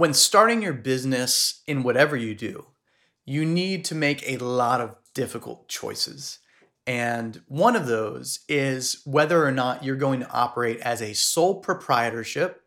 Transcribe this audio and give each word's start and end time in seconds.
When 0.00 0.14
starting 0.14 0.62
your 0.62 0.72
business 0.72 1.60
in 1.66 1.82
whatever 1.82 2.16
you 2.16 2.34
do, 2.34 2.68
you 3.26 3.44
need 3.44 3.84
to 3.84 3.94
make 3.94 4.26
a 4.26 4.38
lot 4.38 4.80
of 4.80 4.96
difficult 5.12 5.68
choices. 5.68 6.38
And 6.86 7.42
one 7.48 7.76
of 7.76 7.86
those 7.86 8.40
is 8.48 9.02
whether 9.04 9.44
or 9.44 9.52
not 9.52 9.84
you're 9.84 9.96
going 9.96 10.20
to 10.20 10.30
operate 10.30 10.80
as 10.80 11.02
a 11.02 11.12
sole 11.12 11.60
proprietorship, 11.60 12.62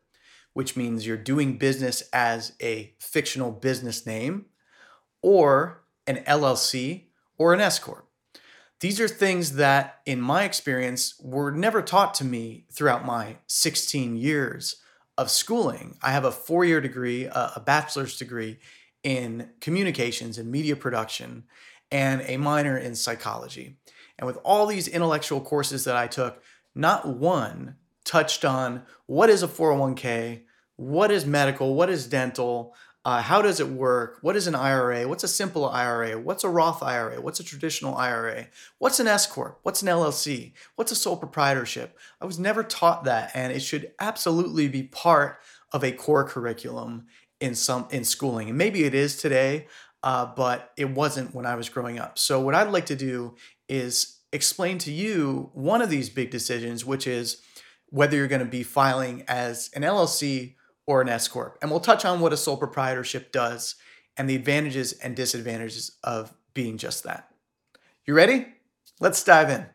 which 0.54 0.78
means 0.78 1.08
you're 1.08 1.18
doing 1.18 1.58
business 1.58 2.04
as 2.14 2.54
a 2.62 2.94
fictional 3.00 3.52
business 3.52 4.06
name, 4.06 4.46
or 5.24 5.86
an 6.06 6.18
LLC 6.28 7.06
or 7.40 7.52
an 7.52 7.62
S 7.62 7.80
Corp. 7.80 8.08
These 8.80 9.00
are 9.00 9.08
things 9.08 9.54
that, 9.54 10.02
in 10.06 10.22
my 10.22 10.44
experience, 10.44 11.20
were 11.20 11.50
never 11.50 11.82
taught 11.82 12.14
to 12.16 12.26
me 12.26 12.68
throughout 12.72 13.04
my 13.04 13.38
16 13.48 14.18
years 14.18 14.83
of 15.18 15.30
schooling. 15.30 15.98
I 16.02 16.12
have 16.12 16.26
a 16.26 16.32
four 16.32 16.66
year 16.66 16.82
degree, 16.82 17.26
a 17.26 17.62
bachelor's 17.64 18.18
degree 18.18 18.60
in 19.04 19.50
communications 19.60 20.38
and 20.38 20.52
media 20.52 20.76
production, 20.76 21.44
and 21.92 22.22
a 22.26 22.38
minor 22.38 22.78
in 22.78 22.96
psychology. 22.96 23.78
And 24.18 24.26
with 24.26 24.38
all 24.44 24.66
these 24.66 24.88
intellectual 24.88 25.42
courses 25.42 25.84
that 25.84 25.96
I 25.96 26.08
took, 26.08 26.42
not 26.74 27.08
one 27.08 27.76
touched 28.04 28.44
on 28.44 28.84
what 29.06 29.30
is 29.30 29.44
a 29.44 29.48
401k, 29.48 30.42
what 30.76 31.12
is 31.12 31.26
medical, 31.26 31.76
what 31.76 31.90
is 31.90 32.08
dental, 32.08 32.76
uh, 33.06 33.22
how 33.22 33.42
does 33.42 33.60
it 33.60 33.68
work? 33.68 34.20
What 34.22 34.36
is 34.38 34.48
an 34.48 34.56
IRA? 34.56 35.08
What's 35.08 35.26
a 35.26 35.28
simple 35.28 35.68
IRA? 35.68 36.18
What's 36.18 36.46
a 36.46 36.50
Roth 36.50 36.82
IRA? 36.82 37.20
What's 37.20 37.40
a 37.40 37.44
traditional 37.44 37.96
IRA? 37.96 38.48
What's 38.78 39.00
an 39.00 39.08
S 39.08 39.28
Corp? 39.28 39.60
What's 39.64 39.82
an 39.82 39.90
LLC? 39.90 40.54
What's 40.76 40.92
a 40.92 40.96
sole 40.96 41.18
proprietorship? 41.18 41.98
I 42.22 42.26
was 42.26 42.40
never 42.40 42.64
taught 42.64 43.04
that, 43.04 43.32
and 43.34 43.52
it 43.52 43.60
should 43.60 43.92
absolutely 44.00 44.70
be 44.70 44.84
part 44.84 45.40
of 45.74 45.84
a 45.84 45.92
core 45.92 46.24
curriculum 46.24 47.08
in 47.42 47.56
some 47.56 47.88
in 47.92 48.06
schooling. 48.06 48.48
And 48.48 48.58
maybe 48.58 48.86
it 48.86 48.96
is 48.96 49.18
today, 49.18 49.68
uh, 50.02 50.28
but 50.28 50.72
it 50.78 50.90
wasn't 50.90 51.36
when 51.36 51.46
I 51.46 51.56
was 51.56 51.68
growing 51.68 52.00
up. 52.00 52.18
So 52.18 52.40
what 52.40 52.56
I'd 52.56 52.70
like 52.70 52.86
to 52.86 52.96
do 52.96 53.36
is 53.68 54.20
explain 54.32 54.78
to 54.78 54.92
you 54.92 55.50
one 55.54 55.82
of 55.82 55.90
these 55.90 56.10
big 56.10 56.32
decisions, 56.32 56.86
which 56.86 57.06
is 57.06 57.42
whether 57.90 58.16
you're 58.16 58.28
going 58.28 58.40
to 58.40 58.46
be 58.46 58.64
filing 58.64 59.24
as 59.28 59.70
an 59.76 59.82
LLC 59.82 60.56
or 60.86 61.02
an 61.02 61.10
S 61.10 61.28
Corp. 61.28 61.58
And 61.62 61.72
we'll 61.72 61.80
touch 61.80 62.06
on 62.06 62.20
what 62.20 62.34
a 62.34 62.38
sole 62.38 62.58
proprietorship 62.58 63.32
does 63.32 63.76
and 64.18 64.30
the 64.30 64.36
advantages 64.36 64.94
and 64.94 65.16
disadvantages 65.16 65.98
of 66.04 66.34
being 66.54 66.78
just 66.78 67.04
that. 67.04 67.30
You 68.06 68.14
ready? 68.14 68.48
Let's 69.00 69.24
dive 69.24 69.50
in. 69.50 69.66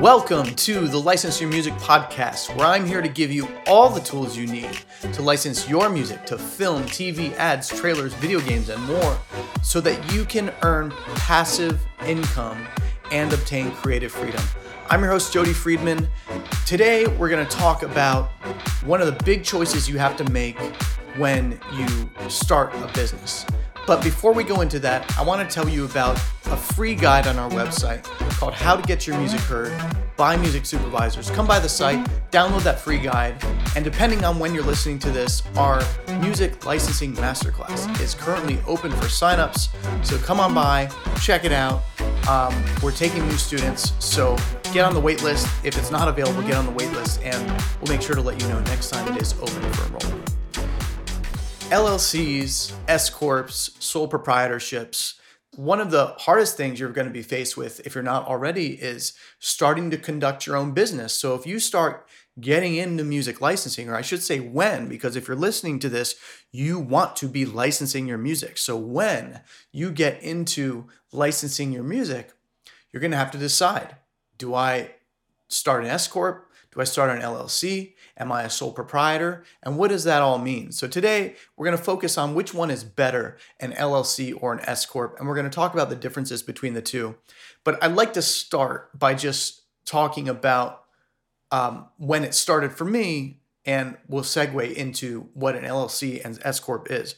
Welcome 0.00 0.54
to 0.54 0.86
the 0.86 0.98
License 0.98 1.40
Your 1.40 1.50
Music 1.50 1.72
podcast, 1.74 2.54
where 2.54 2.66
I'm 2.68 2.86
here 2.86 3.02
to 3.02 3.08
give 3.08 3.32
you 3.32 3.48
all 3.66 3.88
the 3.88 4.00
tools 4.00 4.36
you 4.36 4.46
need 4.46 4.78
to 5.12 5.20
license 5.20 5.68
your 5.68 5.88
music 5.88 6.24
to 6.26 6.38
film, 6.38 6.84
TV, 6.84 7.34
ads, 7.34 7.68
trailers, 7.68 8.14
video 8.14 8.38
games, 8.38 8.68
and 8.68 8.80
more 8.84 9.18
so 9.64 9.80
that 9.80 10.12
you 10.12 10.24
can 10.24 10.54
earn 10.62 10.92
passive 11.16 11.84
income 12.06 12.66
and 13.12 13.32
obtain 13.32 13.70
creative 13.72 14.12
freedom. 14.12 14.42
I'm 14.88 15.00
your 15.00 15.10
host, 15.10 15.32
Jody 15.32 15.52
Friedman. 15.52 16.08
Today, 16.64 17.06
we're 17.06 17.28
going 17.28 17.46
to 17.46 17.56
talk 17.56 17.82
about 17.82 18.30
one 18.84 19.00
of 19.00 19.06
the 19.06 19.24
big 19.24 19.44
choices 19.44 19.88
you 19.88 19.98
have 19.98 20.16
to 20.16 20.30
make 20.30 20.58
when 21.16 21.58
you 21.74 22.10
start 22.28 22.74
a 22.74 22.90
business. 22.94 23.44
But 23.86 24.02
before 24.02 24.32
we 24.32 24.42
go 24.42 24.62
into 24.62 24.78
that, 24.80 25.16
I 25.16 25.22
want 25.22 25.48
to 25.48 25.54
tell 25.54 25.68
you 25.68 25.84
about 25.84 26.16
a 26.46 26.56
free 26.56 26.94
guide 26.96 27.26
on 27.28 27.38
our 27.38 27.48
website 27.50 28.04
called 28.30 28.52
How 28.52 28.76
to 28.76 28.82
Get 28.82 29.06
Your 29.06 29.16
Music 29.18 29.40
Heard 29.40 29.72
by 30.16 30.36
Music 30.36 30.66
Supervisors. 30.66 31.30
Come 31.30 31.46
by 31.46 31.60
the 31.60 31.68
site, 31.68 32.04
download 32.30 32.62
that 32.64 32.80
free 32.80 32.98
guide, 32.98 33.36
and 33.76 33.84
depending 33.84 34.24
on 34.24 34.38
when 34.38 34.54
you're 34.54 34.64
listening 34.64 34.98
to 35.00 35.10
this, 35.10 35.42
our 35.56 35.82
music 36.20 36.64
licensing 36.64 37.14
masterclass 37.14 38.00
is 38.00 38.14
currently 38.14 38.58
open 38.66 38.90
for 38.90 39.06
signups. 39.06 39.68
So 40.04 40.18
come 40.18 40.40
on 40.40 40.52
by, 40.52 40.90
check 41.20 41.44
it 41.44 41.52
out. 41.52 41.82
Um, 42.28 42.52
we're 42.82 42.90
taking 42.90 43.24
new 43.28 43.36
students, 43.36 43.92
so 44.04 44.36
get 44.72 44.84
on 44.84 44.94
the 44.94 45.00
wait 45.00 45.22
list. 45.22 45.46
If 45.64 45.78
it's 45.78 45.92
not 45.92 46.08
available, 46.08 46.42
get 46.42 46.56
on 46.56 46.66
the 46.66 46.72
wait 46.72 46.90
list, 46.90 47.22
and 47.22 47.48
we'll 47.80 47.88
make 47.88 48.02
sure 48.02 48.16
to 48.16 48.20
let 48.20 48.42
you 48.42 48.48
know 48.48 48.58
next 48.62 48.90
time 48.90 49.14
it 49.14 49.22
is 49.22 49.32
open 49.34 49.62
for 49.72 49.86
enrollment. 49.86 50.32
LLCs, 51.70 52.72
S 52.88 53.10
Corps, 53.10 53.48
sole 53.48 54.08
proprietorships, 54.08 55.14
one 55.56 55.80
of 55.80 55.90
the 55.90 56.06
hardest 56.18 56.56
things 56.56 56.78
you're 56.80 56.90
going 56.90 57.06
to 57.06 57.12
be 57.12 57.22
faced 57.22 57.56
with 57.56 57.80
if 57.86 57.94
you're 57.94 58.04
not 58.04 58.26
already 58.26 58.74
is 58.74 59.14
starting 59.38 59.90
to 59.90 59.96
conduct 59.96 60.46
your 60.46 60.56
own 60.56 60.72
business. 60.72 61.14
So 61.14 61.34
if 61.34 61.46
you 61.46 61.58
start 61.58 62.06
getting 62.40 62.74
into 62.74 63.04
music 63.04 63.40
licensing, 63.40 63.88
or 63.88 63.96
I 63.96 64.02
should 64.02 64.22
say 64.22 64.40
when, 64.40 64.88
because 64.88 65.16
if 65.16 65.26
you're 65.26 65.36
listening 65.36 65.78
to 65.80 65.88
this, 65.88 66.16
you 66.52 66.78
want 66.78 67.16
to 67.16 67.28
be 67.28 67.46
licensing 67.46 68.06
your 68.06 68.18
music. 68.18 68.58
So 68.58 68.76
when 68.76 69.40
you 69.72 69.90
get 69.90 70.22
into 70.22 70.86
licensing 71.12 71.72
your 71.72 71.82
music, 71.82 72.32
you're 72.92 73.00
going 73.00 73.10
to 73.10 73.16
have 73.16 73.30
to 73.32 73.38
decide 73.38 73.96
do 74.38 74.54
I 74.54 74.90
start 75.48 75.84
an 75.84 75.90
S 75.90 76.08
Corp? 76.08 76.50
Do 76.72 76.82
I 76.82 76.84
start 76.84 77.08
an 77.08 77.22
LLC? 77.22 77.94
Am 78.18 78.30
I 78.30 78.42
a 78.42 78.50
sole 78.50 78.72
proprietor? 78.72 79.44
And 79.62 79.78
what 79.78 79.88
does 79.88 80.04
that 80.04 80.20
all 80.20 80.38
mean? 80.38 80.72
So 80.72 80.86
today 80.86 81.36
we're 81.56 81.64
going 81.64 81.76
to 81.76 81.82
focus 81.82 82.18
on 82.18 82.34
which 82.34 82.52
one 82.52 82.70
is 82.70 82.84
better, 82.84 83.38
an 83.60 83.72
LLC 83.72 84.36
or 84.38 84.52
an 84.52 84.60
S 84.60 84.84
Corp. 84.84 85.18
And 85.18 85.26
we're 85.26 85.34
going 85.34 85.48
to 85.48 85.54
talk 85.54 85.72
about 85.72 85.88
the 85.88 85.96
differences 85.96 86.42
between 86.42 86.74
the 86.74 86.82
two. 86.82 87.14
But 87.64 87.82
I'd 87.82 87.94
like 87.94 88.12
to 88.12 88.20
start 88.20 88.98
by 88.98 89.14
just 89.14 89.62
talking 89.86 90.28
about 90.28 90.85
um, 91.50 91.86
when 91.96 92.24
it 92.24 92.34
started 92.34 92.72
for 92.72 92.84
me, 92.84 93.40
and 93.64 93.96
we'll 94.08 94.22
segue 94.22 94.72
into 94.74 95.28
what 95.34 95.56
an 95.56 95.64
LLC 95.64 96.24
and 96.24 96.38
S 96.44 96.60
Corp 96.60 96.90
is. 96.90 97.16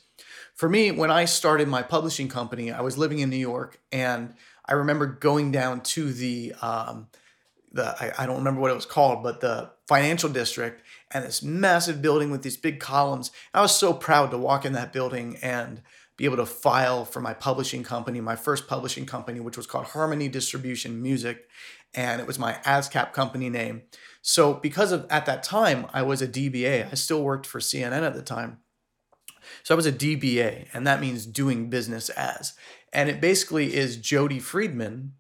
For 0.54 0.68
me, 0.68 0.90
when 0.90 1.10
I 1.10 1.24
started 1.24 1.68
my 1.68 1.82
publishing 1.82 2.28
company, 2.28 2.72
I 2.72 2.80
was 2.80 2.98
living 2.98 3.20
in 3.20 3.30
New 3.30 3.36
York, 3.36 3.80
and 3.92 4.34
I 4.64 4.72
remember 4.72 5.06
going 5.06 5.52
down 5.52 5.82
to 5.82 6.12
the 6.12 6.54
um, 6.60 7.08
the 7.72 7.84
I, 8.02 8.24
I, 8.24 8.26
don't 8.26 8.38
remember 8.38 8.60
what 8.60 8.70
it 8.70 8.74
was 8.74 8.86
called, 8.86 9.22
but 9.22 9.40
the 9.40 9.70
financial 9.86 10.28
district 10.28 10.82
and 11.10 11.24
this 11.24 11.42
massive 11.42 12.02
building 12.02 12.30
with 12.30 12.42
these 12.42 12.56
big 12.56 12.80
columns. 12.80 13.30
I 13.54 13.60
was 13.60 13.76
so 13.76 13.92
proud 13.92 14.30
to 14.30 14.38
walk 14.38 14.64
in 14.64 14.72
that 14.72 14.92
building 14.92 15.38
and 15.42 15.82
be 16.16 16.24
able 16.24 16.36
to 16.36 16.46
file 16.46 17.04
for 17.04 17.20
my 17.20 17.32
publishing 17.32 17.84
company, 17.84 18.20
my 18.20 18.36
first 18.36 18.66
publishing 18.66 19.06
company, 19.06 19.38
which 19.40 19.56
was 19.56 19.66
called 19.66 19.86
Harmony 19.86 20.28
Distribution 20.28 21.00
Music, 21.00 21.46
and 21.94 22.20
it 22.20 22.26
was 22.26 22.38
my 22.38 22.54
ASCAP 22.64 23.12
company 23.12 23.48
name. 23.48 23.82
So 24.22 24.54
because 24.54 24.92
of 24.92 25.06
at 25.10 25.26
that 25.26 25.42
time 25.42 25.86
I 25.92 26.02
was 26.02 26.22
a 26.22 26.28
DBA, 26.28 26.90
I 26.90 26.94
still 26.94 27.22
worked 27.22 27.46
for 27.46 27.60
CNN 27.60 28.02
at 28.02 28.14
the 28.14 28.22
time. 28.22 28.58
So 29.62 29.74
I 29.74 29.76
was 29.76 29.86
a 29.86 29.92
DBA, 29.92 30.68
and 30.74 30.86
that 30.86 31.00
means 31.00 31.24
doing 31.24 31.70
business 31.70 32.10
as. 32.10 32.52
And 32.92 33.08
it 33.08 33.20
basically 33.20 33.74
is 33.74 33.96
Jody 33.96 34.38
Friedman 34.38 35.14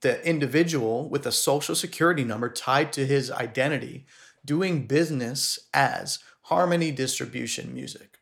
the 0.00 0.24
individual 0.26 1.08
with 1.08 1.26
a 1.26 1.32
social 1.32 1.74
security 1.74 2.24
number 2.24 2.48
tied 2.48 2.92
to 2.92 3.06
his 3.06 3.30
identity 3.30 4.06
doing 4.44 4.86
business 4.86 5.58
as 5.74 6.20
Harmony 6.42 6.90
Distribution 6.90 7.74
Music. 7.74 8.18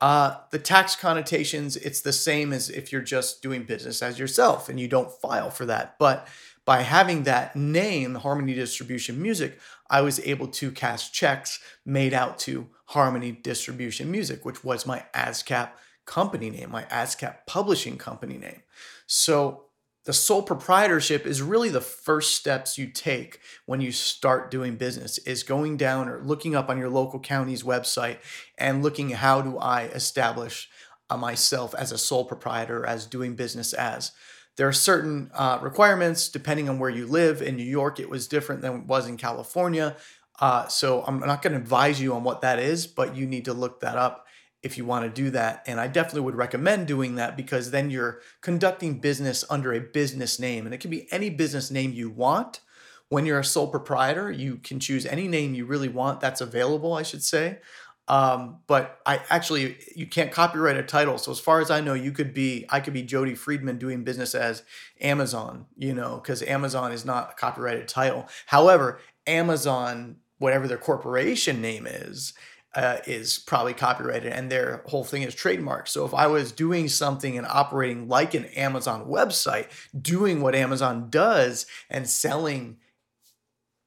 Uh, 0.00 0.36
the 0.50 0.58
tax 0.58 0.94
connotations, 0.94 1.76
it's 1.76 2.02
the 2.02 2.12
same 2.12 2.52
as 2.52 2.70
if 2.70 2.92
you're 2.92 3.00
just 3.00 3.42
doing 3.42 3.64
business 3.64 4.00
as 4.00 4.18
yourself 4.18 4.68
and 4.68 4.78
you 4.78 4.86
don't 4.86 5.10
file 5.10 5.50
for 5.50 5.66
that. 5.66 5.96
But 5.98 6.28
by 6.68 6.82
having 6.82 7.22
that 7.22 7.56
name, 7.56 8.14
Harmony 8.16 8.52
Distribution 8.52 9.22
Music, 9.22 9.58
I 9.88 10.02
was 10.02 10.20
able 10.20 10.48
to 10.48 10.70
cash 10.70 11.10
checks 11.12 11.60
made 11.86 12.12
out 12.12 12.38
to 12.40 12.68
Harmony 12.88 13.32
Distribution 13.32 14.10
Music, 14.10 14.44
which 14.44 14.62
was 14.62 14.84
my 14.84 15.06
ASCAP 15.14 15.70
company 16.04 16.50
name, 16.50 16.70
my 16.70 16.82
ASCAP 16.84 17.36
publishing 17.46 17.96
company 17.96 18.36
name. 18.36 18.60
So 19.06 19.64
the 20.04 20.12
sole 20.12 20.42
proprietorship 20.42 21.24
is 21.24 21.40
really 21.40 21.70
the 21.70 21.80
first 21.80 22.34
steps 22.34 22.76
you 22.76 22.88
take 22.88 23.40
when 23.64 23.80
you 23.80 23.90
start 23.90 24.50
doing 24.50 24.76
business 24.76 25.16
is 25.16 25.44
going 25.44 25.78
down 25.78 26.06
or 26.06 26.22
looking 26.22 26.54
up 26.54 26.68
on 26.68 26.76
your 26.76 26.90
local 26.90 27.18
county's 27.18 27.62
website 27.62 28.18
and 28.58 28.82
looking 28.82 29.10
how 29.10 29.40
do 29.40 29.58
i 29.58 29.84
establish 29.84 30.70
uh, 31.10 31.16
myself 31.16 31.74
as 31.74 31.92
a 31.92 31.98
sole 31.98 32.24
proprietor 32.24 32.86
as 32.86 33.06
doing 33.06 33.34
business 33.34 33.72
as 33.72 34.12
there 34.58 34.68
are 34.68 34.72
certain 34.72 35.30
uh, 35.34 35.58
requirements 35.62 36.28
depending 36.28 36.68
on 36.68 36.78
where 36.78 36.90
you 36.90 37.06
live 37.06 37.40
in 37.40 37.56
new 37.56 37.62
york 37.62 37.98
it 37.98 38.10
was 38.10 38.28
different 38.28 38.60
than 38.60 38.80
it 38.80 38.86
was 38.86 39.08
in 39.08 39.16
california 39.16 39.96
uh, 40.40 40.68
so 40.68 41.02
i'm 41.06 41.18
not 41.20 41.40
going 41.40 41.54
to 41.54 41.58
advise 41.58 42.00
you 42.00 42.12
on 42.12 42.22
what 42.22 42.42
that 42.42 42.58
is 42.58 42.86
but 42.86 43.16
you 43.16 43.26
need 43.26 43.46
to 43.46 43.54
look 43.54 43.80
that 43.80 43.96
up 43.96 44.26
if 44.62 44.76
you 44.76 44.84
want 44.84 45.04
to 45.04 45.22
do 45.22 45.30
that. 45.30 45.62
And 45.66 45.78
I 45.78 45.86
definitely 45.86 46.22
would 46.22 46.34
recommend 46.34 46.86
doing 46.86 47.14
that 47.14 47.36
because 47.36 47.70
then 47.70 47.90
you're 47.90 48.20
conducting 48.40 49.00
business 49.00 49.44
under 49.48 49.72
a 49.72 49.80
business 49.80 50.40
name. 50.40 50.64
And 50.66 50.74
it 50.74 50.80
can 50.80 50.90
be 50.90 51.10
any 51.12 51.30
business 51.30 51.70
name 51.70 51.92
you 51.92 52.10
want. 52.10 52.60
When 53.08 53.24
you're 53.24 53.38
a 53.38 53.44
sole 53.44 53.68
proprietor, 53.68 54.30
you 54.30 54.56
can 54.56 54.80
choose 54.80 55.06
any 55.06 55.28
name 55.28 55.54
you 55.54 55.64
really 55.64 55.88
want 55.88 56.20
that's 56.20 56.42
available, 56.42 56.92
I 56.92 57.02
should 57.02 57.22
say. 57.22 57.58
Um, 58.08 58.60
but 58.66 59.00
I 59.04 59.20
actually 59.28 59.76
you 59.94 60.06
can't 60.06 60.32
copyright 60.32 60.76
a 60.76 60.82
title. 60.82 61.18
So 61.18 61.30
as 61.30 61.38
far 61.38 61.60
as 61.60 61.70
I 61.70 61.80
know, 61.80 61.94
you 61.94 62.10
could 62.10 62.32
be 62.32 62.64
I 62.70 62.80
could 62.80 62.94
be 62.94 63.02
Jody 63.02 63.34
Friedman 63.34 63.78
doing 63.78 64.02
business 64.02 64.34
as 64.34 64.62
Amazon, 65.00 65.66
you 65.76 65.92
know, 65.92 66.16
because 66.16 66.42
Amazon 66.42 66.90
is 66.90 67.04
not 67.04 67.32
a 67.32 67.34
copyrighted 67.34 67.86
title. 67.86 68.26
However, 68.46 68.98
Amazon, 69.26 70.16
whatever 70.38 70.66
their 70.66 70.78
corporation 70.78 71.60
name 71.60 71.86
is, 71.86 72.32
uh, 72.74 72.98
is 73.06 73.38
probably 73.38 73.74
copyrighted 73.74 74.32
and 74.32 74.50
their 74.50 74.82
whole 74.86 75.04
thing 75.04 75.22
is 75.22 75.34
trademarked. 75.34 75.88
So 75.88 76.04
if 76.04 76.14
I 76.14 76.28
was 76.28 76.52
doing 76.52 76.88
something 76.88 77.36
and 77.36 77.46
operating 77.46 78.08
like 78.08 78.34
an 78.34 78.46
Amazon 78.46 79.06
website, 79.06 79.66
doing 80.00 80.40
what 80.40 80.54
Amazon 80.54 81.10
does 81.10 81.66
and 81.90 82.08
selling 82.08 82.78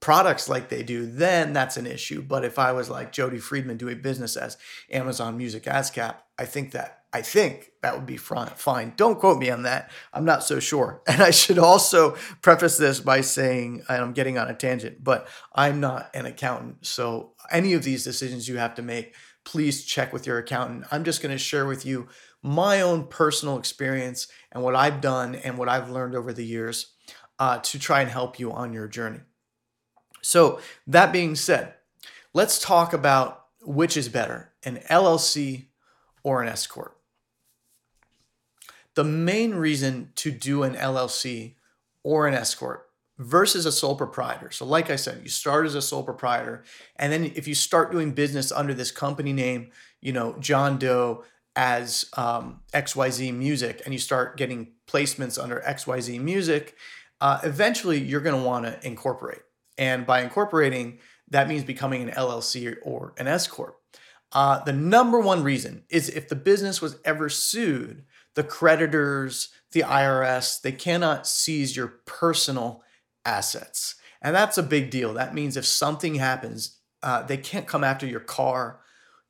products 0.02 0.50
like 0.50 0.68
they 0.68 0.84
do, 0.84 1.06
then 1.06 1.54
that's 1.54 1.78
an 1.78 1.86
issue. 1.86 2.22
But 2.22 2.44
if 2.44 2.60
I 2.60 2.74
was 2.74 2.90
like 2.90 3.14
Jody 3.14 3.38
Friedman 3.38 3.78
doing 3.78 4.02
business 4.02 4.36
as 4.36 4.58
Amazon 4.90 5.38
Music 5.38 5.64
ASCAP, 5.64 6.16
I 6.38 6.46
think 6.46 6.72
that 6.72 6.98
I 7.14 7.22
think 7.22 7.72
that 7.82 7.94
would 7.94 8.06
be 8.06 8.16
fine. 8.16 8.94
Don't 8.96 9.20
quote 9.20 9.38
me 9.38 9.50
on 9.50 9.64
that. 9.64 9.92
I'm 10.14 10.24
not 10.24 10.44
so 10.44 10.60
sure. 10.60 11.02
And 11.08 11.22
I 11.22 11.32
should 11.32 11.60
also 11.60 12.16
preface 12.42 12.78
this 12.78 13.02
by 13.02 13.20
saying, 13.20 13.84
and 13.90 14.02
I'm 14.02 14.14
getting 14.14 14.38
on 14.38 14.48
a 14.48 14.54
tangent, 14.54 15.04
but 15.04 15.28
I'm 15.54 15.82
not 15.82 16.10
an 16.14 16.26
accountant. 16.26 16.86
So 16.86 17.34
any 17.52 17.74
of 17.74 17.84
these 17.84 18.06
decisions 18.06 18.48
you 18.48 18.58
have 18.58 18.76
to 18.76 18.82
make, 18.82 19.14
please 19.44 19.84
check 19.84 20.14
with 20.14 20.26
your 20.26 20.38
accountant. 20.38 20.86
I'm 20.90 21.04
just 21.04 21.22
going 21.22 21.36
to 21.36 21.38
share 21.38 21.66
with 21.66 21.86
you 21.86 22.08
my 22.42 22.80
own 22.80 23.08
personal 23.08 23.58
experience 23.58 24.28
and 24.52 24.64
what 24.64 24.76
I've 24.76 25.02
done 25.02 25.36
and 25.36 25.58
what 25.58 25.68
I've 25.68 25.90
learned 25.90 26.16
over 26.16 26.32
the 26.32 26.46
years 26.46 26.94
uh, 27.40 27.58
to 27.60 27.78
try 27.78 28.02
and 28.02 28.10
help 28.10 28.40
you 28.40 28.54
on 28.54 28.72
your 28.72 28.88
journey. 28.88 29.20
So, 30.22 30.60
that 30.88 31.12
being 31.12 31.36
said, 31.36 31.74
let's 32.34 32.60
talk 32.60 32.94
about 32.94 33.42
which 33.64 33.96
is 33.96 34.10
better, 34.10 34.52
an 34.64 34.78
LLC 34.90 35.68
or 36.24 36.42
an 36.42 36.48
S 36.48 36.68
Corp. 36.68 36.98
The 38.96 39.04
main 39.04 39.56
reason 39.56 40.12
to 40.16 40.32
do 40.32 40.64
an 40.64 40.76
LLC 40.76 41.56
or 42.04 42.28
an 42.28 42.34
S 42.34 42.56
Corp 42.56 42.88
versus 43.18 43.66
a 43.66 43.72
sole 43.72 43.96
proprietor. 43.96 44.52
So, 44.52 44.66
like 44.66 44.90
I 44.90 44.96
said, 44.96 45.22
you 45.24 45.30
start 45.30 45.66
as 45.66 45.76
a 45.76 45.82
sole 45.82 46.04
proprietor, 46.04 46.64
and 46.98 47.14
then 47.14 47.26
if 47.36 47.48
you 47.48 47.56
start 47.56 47.92
doing 47.92 48.12
business 48.12 48.52
under 48.52 48.74
this 48.74 48.92
company 48.92 49.34
name, 49.34 49.72
you 50.02 50.12
know, 50.12 50.36
John 50.40 50.78
Doe 50.78 51.24
as 51.56 52.06
um, 52.18 52.62
XYZ 52.74 53.34
Music, 53.34 53.82
and 53.86 53.94
you 53.94 54.00
start 54.00 54.38
getting 54.38 54.74
placements 54.88 55.42
under 55.42 55.62
XYZ 55.62 56.20
Music, 56.20 56.76
uh, 57.20 57.40
eventually 57.44 58.00
you're 58.00 58.22
going 58.22 58.40
to 58.40 58.48
want 58.48 58.66
to 58.66 58.86
incorporate. 58.86 59.42
And 59.78 60.06
by 60.06 60.22
incorporating, 60.22 61.00
that 61.30 61.48
means 61.48 61.64
becoming 61.64 62.02
an 62.04 62.16
LLC 62.16 62.76
or 62.84 63.14
an 63.18 63.28
S 63.28 63.48
Corp. 63.48 63.78
Uh, 64.32 64.64
the 64.64 64.74
number 64.74 65.20
one 65.20 65.44
reason 65.44 65.84
is 65.90 66.10
if 66.10 66.30
the 66.30 66.36
business 66.36 66.82
was 66.82 66.98
ever 67.04 67.30
sued, 67.30 68.04
the 68.36 68.44
creditors, 68.44 69.50
the 69.72 69.82
IRS, 69.82 70.62
they 70.62 70.72
cannot 70.72 71.28
seize 71.28 71.76
your 71.76 71.88
personal 72.06 72.84
assets. 73.26 73.96
And 74.22 74.36
that's 74.36 74.58
a 74.58 74.64
big 74.64 74.90
deal. 74.90 75.14
That 75.14 75.34
means 75.34 75.58
if 75.58 75.66
something 75.66 76.16
happens, 76.16 76.78
uh, 77.04 77.24
they 77.24 77.38
can't 77.38 77.68
come 77.68 77.84
after 77.84 78.06
your 78.06 78.20
car, 78.20 78.80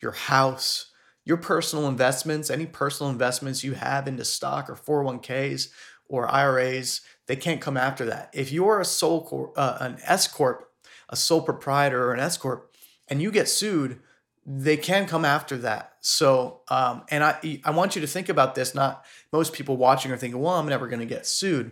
your 0.02 0.12
house, 0.12 0.92
your 1.24 1.38
personal 1.38 1.88
investments, 1.88 2.50
any 2.50 2.66
personal 2.66 3.12
investments 3.12 3.64
you 3.64 3.74
have 3.74 4.08
into 4.08 4.26
stock 4.26 4.70
or 4.70 4.76
401ks 4.76 5.70
or 6.08 6.30
IRAs, 6.30 7.02
they 7.32 7.38
can't 7.38 7.62
come 7.62 7.78
after 7.78 8.04
that. 8.08 8.30
If 8.34 8.52
you're 8.52 8.82
a 8.82 8.84
sole 8.84 9.24
corp, 9.26 9.54
uh, 9.56 9.78
an 9.80 10.00
S 10.04 10.28
corp, 10.28 10.70
a 11.08 11.16
sole 11.16 11.42
proprietor 11.42 12.10
or 12.10 12.14
an 12.14 12.20
S 12.20 12.36
corp, 12.36 12.70
and 13.08 13.22
you 13.22 13.32
get 13.32 13.48
sued, 13.48 14.02
they 14.46 14.76
can 14.76 15.08
come 15.08 15.24
after 15.24 15.56
that. 15.60 15.94
So, 16.02 16.60
um, 16.68 17.04
and 17.08 17.24
I, 17.24 17.62
I 17.64 17.72
want 17.72 17.96
you 17.96 18.02
to 18.02 18.08
think 18.08 18.28
about 18.28 18.54
this. 18.54 18.76
Not 18.76 19.06
most 19.32 19.54
people 19.54 19.78
watching 19.78 20.12
are 20.12 20.18
thinking, 20.18 20.42
well, 20.42 20.56
I'm 20.56 20.68
never 20.68 20.88
going 20.90 21.00
to 21.00 21.06
get 21.06 21.26
sued. 21.26 21.72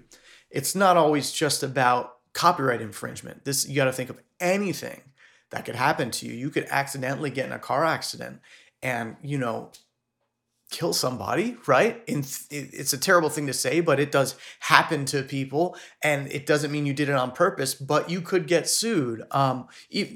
It's 0.49 0.75
not 0.75 0.95
always 0.95 1.29
just 1.29 1.61
about 1.61 2.15
copyright 2.31 2.79
infringement. 2.79 3.43
This 3.43 3.67
you 3.67 3.75
got 3.75 3.83
to 3.83 3.91
think 3.91 4.09
of 4.09 4.17
anything 4.39 5.01
that 5.49 5.65
could 5.65 5.75
happen 5.75 6.09
to 6.11 6.25
you. 6.25 6.31
You 6.35 6.51
could 6.51 6.67
accidentally 6.69 7.31
get 7.31 7.47
in 7.47 7.51
a 7.51 7.59
car 7.59 7.83
accident, 7.83 8.39
and 8.81 9.17
you 9.21 9.37
know 9.37 9.73
kill 10.69 10.93
somebody, 10.93 11.57
right? 11.65 12.03
it's 12.07 12.93
a 12.93 12.97
terrible 12.97 13.29
thing 13.29 13.47
to 13.47 13.53
say, 13.53 13.81
but 13.81 13.99
it 13.99 14.11
does 14.11 14.35
happen 14.59 15.03
to 15.05 15.23
people, 15.23 15.75
and 16.03 16.31
it 16.31 16.45
doesn't 16.45 16.71
mean 16.71 16.85
you 16.85 16.93
did 16.93 17.09
it 17.09 17.15
on 17.15 17.31
purpose. 17.31 17.73
But 17.73 18.09
you 18.09 18.21
could 18.21 18.47
get 18.47 18.69
sued. 18.69 19.23
Um, 19.31 19.67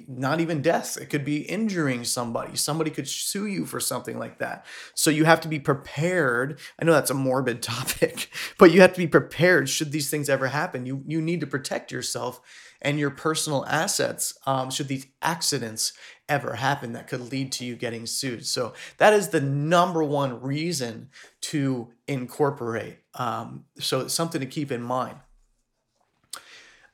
not 0.07 0.39
even 0.41 0.61
death. 0.61 0.97
It 0.97 1.09
could 1.09 1.25
be 1.25 1.41
injuring 1.41 2.03
somebody. 2.03 2.55
Somebody 2.55 2.91
could 2.91 3.07
sue 3.07 3.47
you 3.47 3.65
for 3.65 3.79
something 3.79 4.19
like 4.19 4.39
that. 4.39 4.65
So 4.93 5.09
you 5.09 5.25
have 5.25 5.41
to 5.41 5.47
be 5.47 5.59
prepared. 5.59 6.59
I 6.79 6.85
know 6.85 6.93
that's 6.93 7.11
a 7.11 7.15
morbid 7.15 7.61
topic, 7.63 8.29
but 8.59 8.71
you 8.71 8.81
have 8.81 8.93
to 8.93 8.99
be 8.99 9.07
prepared 9.07 9.69
should 9.69 9.91
these 9.91 10.09
things 10.09 10.29
ever 10.29 10.47
happen. 10.47 10.85
You 10.85 11.03
you 11.07 11.21
need 11.21 11.39
to 11.41 11.47
protect 11.47 11.91
yourself 11.91 12.41
and 12.83 12.99
your 12.99 13.09
personal 13.09 13.65
assets 13.65 14.37
um, 14.45 14.69
should 14.69 14.87
these 14.87 15.07
accidents 15.21 15.93
ever 16.29 16.55
happen 16.55 16.93
that 16.93 17.07
could 17.07 17.31
lead 17.31 17.51
to 17.53 17.65
you 17.65 17.75
getting 17.75 18.05
sued. 18.05 18.45
So 18.45 18.73
that 18.97 19.13
is 19.13 19.29
the 19.29 19.41
number 19.41 20.03
one 20.03 20.41
reason 20.41 21.09
to 21.41 21.91
incorporate. 22.07 22.99
Um, 23.15 23.65
so 23.79 24.01
it's 24.01 24.13
something 24.13 24.41
to 24.41 24.47
keep 24.47 24.71
in 24.71 24.81
mind. 24.81 25.17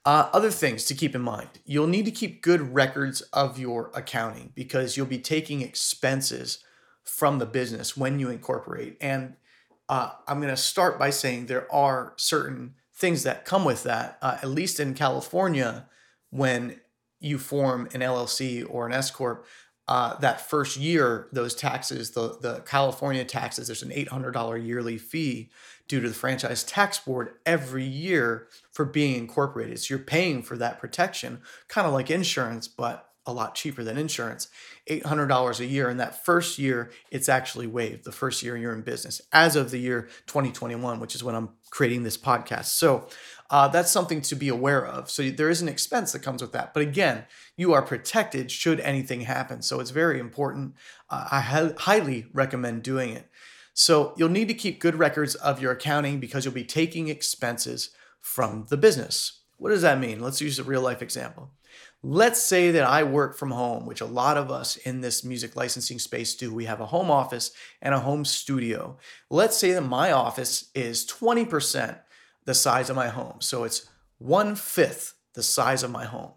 Uh, 0.06 0.30
other 0.32 0.50
things 0.50 0.86
to 0.86 0.94
keep 0.94 1.14
in 1.14 1.22
mind 1.22 1.50
you'll 1.66 1.86
need 1.86 2.06
to 2.06 2.12
keep 2.12 2.42
good 2.42 2.74
records 2.74 3.20
of 3.34 3.60
your 3.60 3.92
accounting 3.94 4.52
because 4.56 4.96
you'll 4.96 5.06
be 5.06 5.20
taking 5.20 5.62
expenses 5.62 6.64
from 7.04 7.38
the 7.40 7.46
business 7.46 7.98
when 7.98 8.18
you 8.18 8.30
incorporate. 8.30 8.96
And 9.02 9.36
uh, 9.90 10.12
I'm 10.28 10.40
going 10.40 10.54
to 10.54 10.58
start 10.58 10.98
by 10.98 11.10
saying 11.10 11.48
there 11.48 11.72
are 11.72 12.14
certain 12.16 12.76
things 13.00 13.24
that 13.24 13.46
come 13.46 13.64
with 13.64 13.84
that. 13.84 14.18
Uh, 14.22 14.38
at 14.42 14.50
least 14.50 14.80
in 14.80 14.94
California, 14.94 15.88
when 16.30 16.80
you 17.20 17.38
form 17.38 17.88
an 17.94 18.02
LLC 18.02 18.66
or 18.70 18.86
an 18.86 18.94
S 18.94 19.10
corp, 19.10 19.46
uh, 19.88 20.16
that 20.20 20.40
first 20.48 20.78
year, 20.78 21.28
those 21.32 21.56
taxes, 21.56 22.12
the 22.12 22.38
the 22.40 22.60
California 22.60 23.26
taxes, 23.26 23.68
there's 23.68 23.82
an 23.82 23.92
eight 23.92 24.10
hundred 24.10 24.32
dollar 24.32 24.56
yearly 24.56 25.00
fee 25.00 25.50
due 25.88 26.00
to 26.00 26.08
the 26.08 26.14
franchise 26.14 26.64
tax 26.64 27.00
board 27.00 27.32
every 27.46 27.84
year 27.84 28.48
for 28.72 28.86
being 28.86 29.16
incorporated. 29.16 29.80
So 29.80 29.96
you're 29.96 30.04
paying 30.04 30.44
for 30.44 30.56
that 30.58 30.80
protection, 30.80 31.42
kind 31.68 31.88
of 31.88 31.94
like 31.94 32.12
insurance, 32.12 32.68
but 32.68 33.09
a 33.30 33.32
lot 33.32 33.56
cheaper 33.56 33.84
than 33.84 33.98
insurance. 33.98 34.48
$800 34.90 35.60
a 35.60 35.66
year. 35.66 35.90
And 35.90 36.00
that 36.00 36.26
first 36.26 36.60
year, 36.60 36.92
it's 37.12 37.30
actually 37.30 37.68
waived 37.68 38.04
the 38.04 38.12
first 38.12 38.44
year 38.44 38.58
you're 38.58 38.74
in 38.74 38.82
business 38.82 39.22
as 39.32 39.56
of 39.56 39.72
the 39.72 39.78
year 39.78 40.10
2021, 40.28 41.00
which 41.00 41.16
is 41.16 41.24
when 41.24 41.36
I'm 41.36 41.50
creating 41.70 42.04
this 42.04 42.18
podcast. 42.18 42.66
So 42.66 43.08
uh, 43.50 43.68
that's 43.68 43.92
something 43.92 44.22
to 44.22 44.36
be 44.36 44.50
aware 44.50 44.86
of. 44.86 45.10
So 45.10 45.30
there 45.30 45.50
is 45.50 45.62
an 45.62 45.70
expense 45.70 46.12
that 46.12 46.20
comes 46.20 46.42
with 46.42 46.52
that. 46.52 46.74
But 46.74 46.84
again, 46.84 47.26
you 47.56 47.74
are 47.74 47.82
protected 47.82 48.52
should 48.52 48.80
anything 48.80 49.22
happen. 49.22 49.62
So 49.62 49.80
it's 49.80 49.92
very 49.92 50.20
important. 50.20 50.76
Uh, 51.10 51.28
I 51.32 51.40
ha- 51.42 51.74
highly 51.78 52.28
recommend 52.34 52.84
doing 52.84 53.12
it. 53.12 53.30
So 53.74 54.14
you'll 54.18 54.30
need 54.30 54.50
to 54.50 54.54
keep 54.54 54.82
good 54.82 54.96
records 54.96 55.36
of 55.36 55.62
your 55.62 55.72
accounting 55.72 56.20
because 56.20 56.44
you'll 56.44 56.54
be 56.54 56.66
taking 56.66 57.08
expenses 57.08 57.92
from 58.20 58.66
the 58.70 58.78
business. 58.78 59.42
What 59.58 59.70
does 59.70 59.82
that 59.84 60.00
mean? 60.00 60.20
Let's 60.20 60.42
use 60.42 60.60
a 60.60 60.64
real 60.64 60.82
life 60.82 61.02
example. 61.02 61.52
Let's 62.02 62.42
say 62.42 62.72
that 62.72 62.84
I 62.84 63.04
work 63.04 63.38
from 63.38 63.52
home, 63.52 63.86
which 63.86 64.00
a 64.00 64.06
lot 64.06 64.38
of 64.38 64.50
us 64.50 64.78
in 64.78 65.02
this 65.02 65.26
music 65.26 65.58
licensing 65.58 66.00
space 66.00 66.34
do. 66.34 66.54
We 66.54 66.64
have 66.66 66.80
a 66.80 66.86
home 66.86 67.12
office 67.12 67.52
and 67.82 67.94
a 67.94 68.00
home 68.00 68.24
studio. 68.24 68.98
Let's 69.30 69.58
say 69.58 69.74
that 69.74 69.82
my 69.82 70.12
office 70.12 70.70
is 70.74 71.06
20% 71.06 72.00
the 72.46 72.54
size 72.54 72.90
of 72.90 72.96
my 72.96 73.10
home. 73.10 73.38
So 73.40 73.66
it's 73.66 73.90
one 74.18 74.56
fifth 74.56 75.16
the 75.34 75.44
size 75.44 75.84
of 75.84 75.92
my 75.92 76.06
home. 76.06 76.32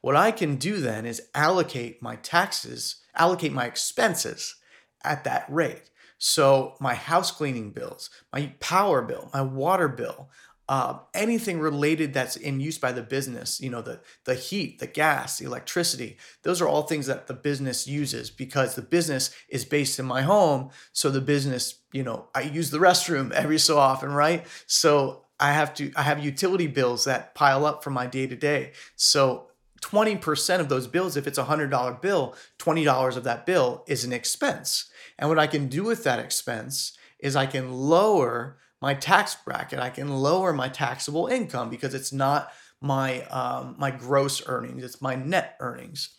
What 0.00 0.14
I 0.14 0.30
can 0.30 0.54
do 0.54 0.78
then 0.80 1.04
is 1.04 1.22
allocate 1.34 2.00
my 2.00 2.16
taxes, 2.16 2.96
allocate 3.16 3.52
my 3.52 3.66
expenses 3.66 4.54
at 5.02 5.24
that 5.24 5.46
rate. 5.48 5.90
So 6.18 6.74
my 6.80 6.94
house 6.94 7.30
cleaning 7.30 7.70
bills, 7.70 8.10
my 8.32 8.52
power 8.60 9.02
bill, 9.02 9.30
my 9.32 9.42
water 9.42 9.88
bill, 9.88 10.30
uh, 10.68 10.98
anything 11.14 11.60
related 11.60 12.12
that's 12.12 12.36
in 12.36 12.60
use 12.60 12.76
by 12.76 12.92
the 12.92 13.02
business, 13.02 13.60
you 13.60 13.70
know, 13.70 13.80
the 13.80 14.00
the 14.24 14.34
heat, 14.34 14.78
the 14.78 14.86
gas, 14.86 15.38
the 15.38 15.46
electricity, 15.46 16.18
those 16.42 16.60
are 16.60 16.68
all 16.68 16.82
things 16.82 17.06
that 17.06 17.26
the 17.26 17.34
business 17.34 17.86
uses 17.86 18.30
because 18.30 18.74
the 18.74 18.82
business 18.82 19.30
is 19.48 19.64
based 19.64 19.98
in 19.98 20.04
my 20.04 20.22
home. 20.22 20.70
So 20.92 21.10
the 21.10 21.22
business, 21.22 21.80
you 21.92 22.02
know, 22.02 22.28
I 22.34 22.42
use 22.42 22.70
the 22.70 22.78
restroom 22.78 23.32
every 23.32 23.58
so 23.58 23.78
often, 23.78 24.12
right? 24.12 24.46
So 24.66 25.24
I 25.40 25.52
have 25.52 25.72
to 25.74 25.90
I 25.96 26.02
have 26.02 26.22
utility 26.22 26.66
bills 26.66 27.04
that 27.04 27.34
pile 27.34 27.64
up 27.64 27.82
for 27.82 27.90
my 27.90 28.06
day 28.06 28.26
to 28.26 28.36
day. 28.36 28.72
So 28.96 29.46
20% 29.80 30.60
of 30.60 30.68
those 30.68 30.86
bills, 30.86 31.16
if 31.16 31.26
it's 31.26 31.38
a 31.38 31.44
$100 31.44 32.02
bill, 32.02 32.34
$20 32.58 33.16
of 33.16 33.24
that 33.24 33.46
bill 33.46 33.84
is 33.86 34.04
an 34.04 34.12
expense. 34.12 34.90
And 35.18 35.28
what 35.28 35.38
I 35.38 35.46
can 35.46 35.68
do 35.68 35.84
with 35.84 36.04
that 36.04 36.18
expense 36.18 36.98
is 37.20 37.36
I 37.36 37.46
can 37.46 37.72
lower 37.72 38.58
my 38.80 38.94
tax 38.94 39.36
bracket. 39.44 39.78
I 39.80 39.90
can 39.90 40.08
lower 40.08 40.52
my 40.52 40.68
taxable 40.68 41.26
income 41.26 41.70
because 41.70 41.94
it's 41.94 42.12
not 42.12 42.52
my 42.80 43.22
um, 43.24 43.74
my 43.78 43.90
gross 43.90 44.42
earnings; 44.46 44.84
it's 44.84 45.02
my 45.02 45.14
net 45.16 45.56
earnings. 45.60 46.10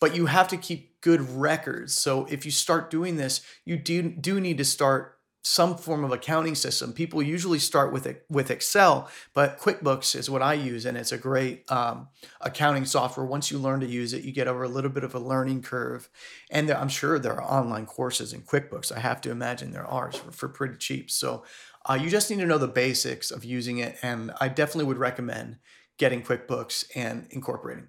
but 0.00 0.16
you 0.16 0.26
have 0.26 0.48
to 0.48 0.56
keep 0.56 1.00
good 1.00 1.20
records. 1.30 1.94
So 1.94 2.26
if 2.30 2.44
you 2.44 2.50
start 2.50 2.90
doing 2.90 3.16
this, 3.16 3.42
you 3.64 3.76
do, 3.76 4.02
do 4.02 4.40
need 4.40 4.58
to 4.58 4.64
start 4.64 5.18
some 5.42 5.76
form 5.76 6.04
of 6.04 6.12
accounting 6.12 6.54
system. 6.54 6.92
People 6.92 7.22
usually 7.22 7.58
start 7.58 7.92
with 7.92 8.06
with 8.28 8.50
Excel, 8.50 9.08
but 9.32 9.58
QuickBooks 9.58 10.14
is 10.14 10.28
what 10.28 10.42
I 10.42 10.54
use, 10.54 10.84
and 10.84 10.96
it's 10.96 11.12
a 11.12 11.18
great 11.18 11.70
um, 11.70 12.08
accounting 12.40 12.84
software. 12.84 13.24
Once 13.24 13.50
you 13.50 13.58
learn 13.58 13.80
to 13.80 13.86
use 13.86 14.12
it, 14.12 14.22
you 14.22 14.32
get 14.32 14.48
over 14.48 14.64
a 14.64 14.68
little 14.68 14.90
bit 14.90 15.04
of 15.04 15.14
a 15.14 15.18
learning 15.18 15.62
curve, 15.62 16.10
and 16.50 16.68
there, 16.68 16.76
I'm 16.76 16.88
sure 16.88 17.18
there 17.18 17.40
are 17.40 17.60
online 17.60 17.86
courses 17.86 18.32
in 18.32 18.42
QuickBooks. 18.42 18.94
I 18.94 19.00
have 19.00 19.20
to 19.22 19.30
imagine 19.30 19.72
there 19.72 19.86
are 19.86 20.12
for, 20.12 20.30
for 20.30 20.48
pretty 20.48 20.76
cheap. 20.76 21.10
So 21.10 21.44
uh, 21.86 21.98
you 22.00 22.10
just 22.10 22.30
need 22.30 22.40
to 22.40 22.46
know 22.46 22.58
the 22.58 22.68
basics 22.68 23.30
of 23.30 23.44
using 23.44 23.78
it, 23.78 23.96
and 24.02 24.32
I 24.40 24.48
definitely 24.48 24.84
would 24.86 24.98
recommend 24.98 25.56
getting 25.96 26.22
QuickBooks 26.22 26.84
and 26.94 27.26
incorporating. 27.30 27.88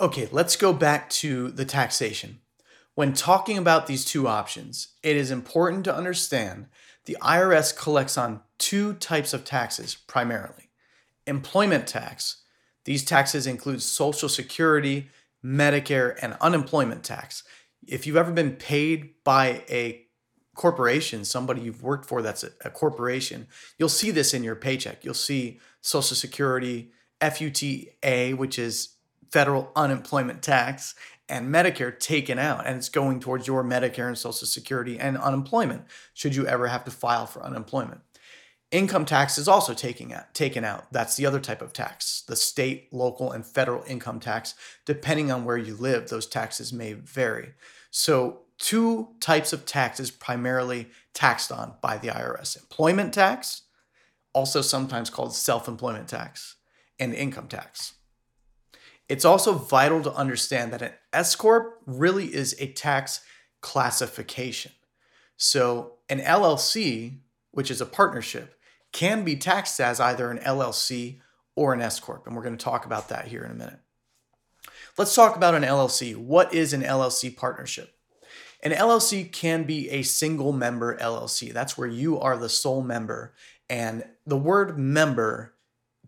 Okay, 0.00 0.28
let's 0.32 0.56
go 0.56 0.72
back 0.72 1.08
to 1.10 1.50
the 1.50 1.64
taxation. 1.64 2.40
When 2.94 3.12
talking 3.12 3.56
about 3.56 3.86
these 3.86 4.04
two 4.04 4.28
options, 4.28 4.88
it 5.02 5.16
is 5.16 5.30
important 5.30 5.84
to 5.84 5.94
understand 5.94 6.66
the 7.06 7.16
IRS 7.20 7.76
collects 7.76 8.18
on 8.18 8.40
two 8.58 8.94
types 8.94 9.32
of 9.32 9.44
taxes 9.44 9.94
primarily 9.94 10.70
employment 11.26 11.86
tax. 11.86 12.42
These 12.84 13.04
taxes 13.04 13.46
include 13.46 13.82
Social 13.82 14.28
Security, 14.28 15.08
Medicare, 15.44 16.18
and 16.20 16.36
unemployment 16.40 17.04
tax. 17.04 17.44
If 17.86 18.06
you've 18.06 18.16
ever 18.16 18.32
been 18.32 18.56
paid 18.56 19.14
by 19.22 19.64
a 19.68 20.06
corporation, 20.54 21.24
somebody 21.24 21.62
you've 21.62 21.82
worked 21.82 22.06
for 22.06 22.20
that's 22.20 22.42
a, 22.42 22.50
a 22.64 22.70
corporation, 22.70 23.46
you'll 23.78 23.88
see 23.88 24.10
this 24.10 24.34
in 24.34 24.42
your 24.42 24.56
paycheck. 24.56 25.04
You'll 25.04 25.14
see 25.14 25.60
Social 25.80 26.16
Security, 26.16 26.92
FUTA, 27.20 28.36
which 28.36 28.58
is 28.58 28.96
federal 29.30 29.70
unemployment 29.76 30.42
tax, 30.42 30.94
and 31.30 31.54
Medicare 31.54 31.98
taken 31.98 32.38
out, 32.38 32.66
and 32.66 32.76
it's 32.76 32.88
going 32.88 33.20
towards 33.20 33.46
your 33.46 33.62
Medicare 33.64 34.08
and 34.08 34.18
Social 34.18 34.46
Security 34.46 34.98
and 34.98 35.16
unemployment, 35.16 35.84
should 36.12 36.34
you 36.34 36.46
ever 36.46 36.66
have 36.66 36.84
to 36.84 36.90
file 36.90 37.26
for 37.26 37.42
unemployment. 37.42 38.00
Income 38.72 39.06
tax 39.06 39.38
is 39.38 39.48
also 39.48 39.72
taking 39.74 40.12
out, 40.12 40.32
taken 40.34 40.64
out. 40.64 40.92
That's 40.92 41.16
the 41.16 41.26
other 41.26 41.40
type 41.40 41.62
of 41.62 41.72
tax. 41.72 42.22
The 42.26 42.36
state, 42.36 42.92
local, 42.92 43.32
and 43.32 43.44
federal 43.44 43.82
income 43.84 44.20
tax, 44.20 44.54
depending 44.84 45.32
on 45.32 45.44
where 45.44 45.56
you 45.56 45.74
live, 45.74 46.08
those 46.08 46.26
taxes 46.26 46.72
may 46.72 46.92
vary. 46.92 47.54
So, 47.90 48.42
two 48.58 49.08
types 49.20 49.52
of 49.52 49.64
taxes 49.64 50.10
primarily 50.10 50.88
taxed 51.14 51.50
on 51.50 51.74
by 51.80 51.96
the 51.96 52.08
IRS 52.08 52.56
employment 52.56 53.14
tax, 53.14 53.62
also 54.32 54.60
sometimes 54.60 55.10
called 55.10 55.34
self 55.34 55.66
employment 55.66 56.08
tax, 56.08 56.56
and 57.00 57.14
income 57.14 57.48
tax. 57.48 57.94
It's 59.10 59.24
also 59.24 59.54
vital 59.54 60.04
to 60.04 60.14
understand 60.14 60.72
that 60.72 60.82
an 60.82 60.92
S 61.12 61.34
Corp 61.34 61.80
really 61.84 62.32
is 62.32 62.54
a 62.60 62.72
tax 62.72 63.22
classification. 63.60 64.70
So, 65.36 65.94
an 66.08 66.20
LLC, 66.20 67.18
which 67.50 67.72
is 67.72 67.80
a 67.80 67.86
partnership, 67.86 68.54
can 68.92 69.24
be 69.24 69.34
taxed 69.34 69.80
as 69.80 69.98
either 69.98 70.30
an 70.30 70.38
LLC 70.38 71.18
or 71.56 71.72
an 71.72 71.82
S 71.82 71.98
Corp. 71.98 72.24
And 72.28 72.36
we're 72.36 72.44
going 72.44 72.56
to 72.56 72.64
talk 72.64 72.86
about 72.86 73.08
that 73.08 73.26
here 73.26 73.42
in 73.42 73.50
a 73.50 73.54
minute. 73.54 73.80
Let's 74.96 75.14
talk 75.16 75.34
about 75.34 75.56
an 75.56 75.64
LLC. 75.64 76.14
What 76.14 76.54
is 76.54 76.72
an 76.72 76.82
LLC 76.82 77.36
partnership? 77.36 77.92
An 78.62 78.70
LLC 78.70 79.32
can 79.32 79.64
be 79.64 79.90
a 79.90 80.02
single 80.02 80.52
member 80.52 80.96
LLC. 80.98 81.52
That's 81.52 81.76
where 81.76 81.88
you 81.88 82.20
are 82.20 82.36
the 82.36 82.48
sole 82.48 82.82
member. 82.82 83.34
And 83.68 84.04
the 84.24 84.36
word 84.36 84.78
member 84.78 85.54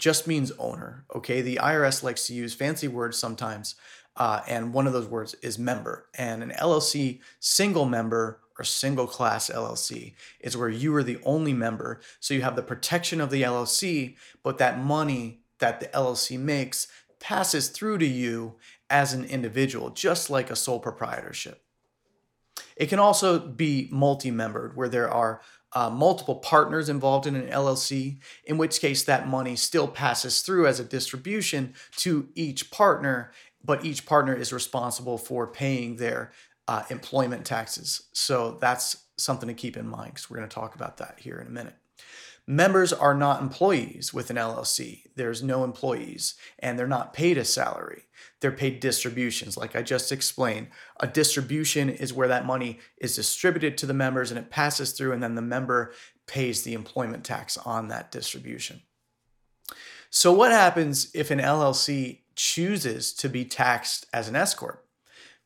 just 0.03 0.27
means 0.27 0.51
owner. 0.59 1.05
Okay, 1.15 1.43
the 1.43 1.61
IRS 1.63 2.03
likes 2.03 2.27
to 2.27 2.35
use 2.35 2.53
fancy 2.53 2.89
words 2.89 3.17
sometimes, 3.17 3.77
uh, 4.17 4.41
and 4.49 4.75
one 4.75 4.89
of 4.89 4.93
those 4.93 5.07
words 5.07 5.35
is 5.43 5.61
member. 5.61 6.09
And 6.19 6.43
an 6.43 6.51
LLC 6.59 7.21
single 7.39 7.85
member 7.85 8.41
or 8.59 8.65
single 8.65 9.07
class 9.07 9.49
LLC 9.49 10.15
is 10.41 10.57
where 10.57 10.69
you 10.69 10.93
are 10.97 11.05
the 11.05 11.21
only 11.23 11.53
member, 11.53 12.01
so 12.19 12.35
you 12.35 12.43
have 12.43 12.57
the 12.57 12.65
protection 12.65 13.21
of 13.21 13.31
the 13.31 13.43
LLC, 13.43 14.17
but 14.43 14.59
that 14.59 14.83
money 14.83 15.39
that 15.61 15.79
the 15.79 15.87
LLC 15.87 16.37
makes 16.37 16.89
passes 17.21 17.69
through 17.69 17.99
to 17.99 18.07
you 18.07 18.57
as 18.91 19.13
an 19.13 19.25
individual, 19.25 19.91
just 19.91 20.29
like 20.29 20.51
a 20.51 20.57
sole 20.57 20.81
proprietorship. 20.81 21.63
It 22.75 22.87
can 22.87 22.99
also 22.99 23.39
be 23.39 23.89
multi-membered, 23.93 24.77
where 24.77 24.89
there 24.89 25.09
are 25.09 25.43
uh, 25.75 25.91
multiple 25.91 26.37
partners 26.37 26.89
involved 26.89 27.27
in 27.27 27.35
an 27.35 27.49
LLC, 27.49 28.19
in 28.45 28.59
which 28.59 28.81
case 28.81 29.05
that 29.05 29.29
money 29.29 29.57
still 29.57 29.89
passes 29.89 30.43
through 30.43 30.67
as 30.67 30.81
a 30.81 30.85
distribution 30.85 31.75
to 31.97 32.29
each 32.35 32.71
partner, 32.71 33.33
but 33.65 33.85
each 33.85 34.07
partner 34.07 34.35
is 34.35 34.53
responsible 34.53 35.19
for 35.19 35.47
paying 35.47 35.97
their 35.97 36.33
uh, 36.69 36.83
employment 36.91 37.45
taxes. 37.45 38.09
So 38.13 38.59
that's 38.61 39.05
something 39.17 39.49
to 39.49 39.55
keep 39.55 39.77
in 39.77 39.87
mind 39.87 40.15
because 40.15 40.31
we're 40.31 40.39
going 40.39 40.49
to 40.49 40.55
talk 40.55 40.75
about 40.75 40.99
that 40.99 41.19
here 41.21 41.39
in 41.39 41.47
a 41.47 41.51
minute. 41.51 41.75
Members 42.47 42.93
are 42.93 43.15
not 43.15 43.41
employees 43.41 44.13
with 44.13 44.29
an 44.31 44.37
LLC. 44.37 45.05
There's 45.15 45.43
no 45.43 45.63
employees 45.63 46.35
and 46.59 46.77
they're 46.77 46.89
not 46.89 47.15
paid 47.15 47.39
a 47.39 47.45
salary. 47.45 48.03
They're 48.43 48.51
paid 48.51 48.81
distributions, 48.81 49.57
like 49.57 49.77
I 49.77 49.83
just 49.83 50.11
explained. 50.11 50.67
A 50.99 51.07
distribution 51.07 51.89
is 51.89 52.13
where 52.13 52.27
that 52.27 52.45
money 52.45 52.81
is 52.99 53.15
distributed 53.15 53.79
to 53.79 53.87
the 53.87 53.95
members 53.95 54.33
and 54.33 54.39
it 54.39 54.51
passes 54.51 54.91
through, 54.91 55.13
and 55.13 55.23
then 55.23 55.37
the 55.37 55.43
member 55.43 55.93
pays 56.27 56.63
the 56.63 56.75
employment 56.75 57.23
tax 57.23 57.57
on 57.57 57.87
that 57.89 58.11
distribution. 58.11 58.83
So, 60.11 60.33
what 60.33 60.51
happens 60.51 61.09
if 61.15 61.31
an 61.31 61.39
LLC 61.39 62.23
chooses 62.35 63.13
to 63.15 63.29
be 63.29 63.45
taxed 63.45 64.07
as 64.13 64.29
an 64.29 64.35
S 64.35 64.55
Corp? 64.55 64.85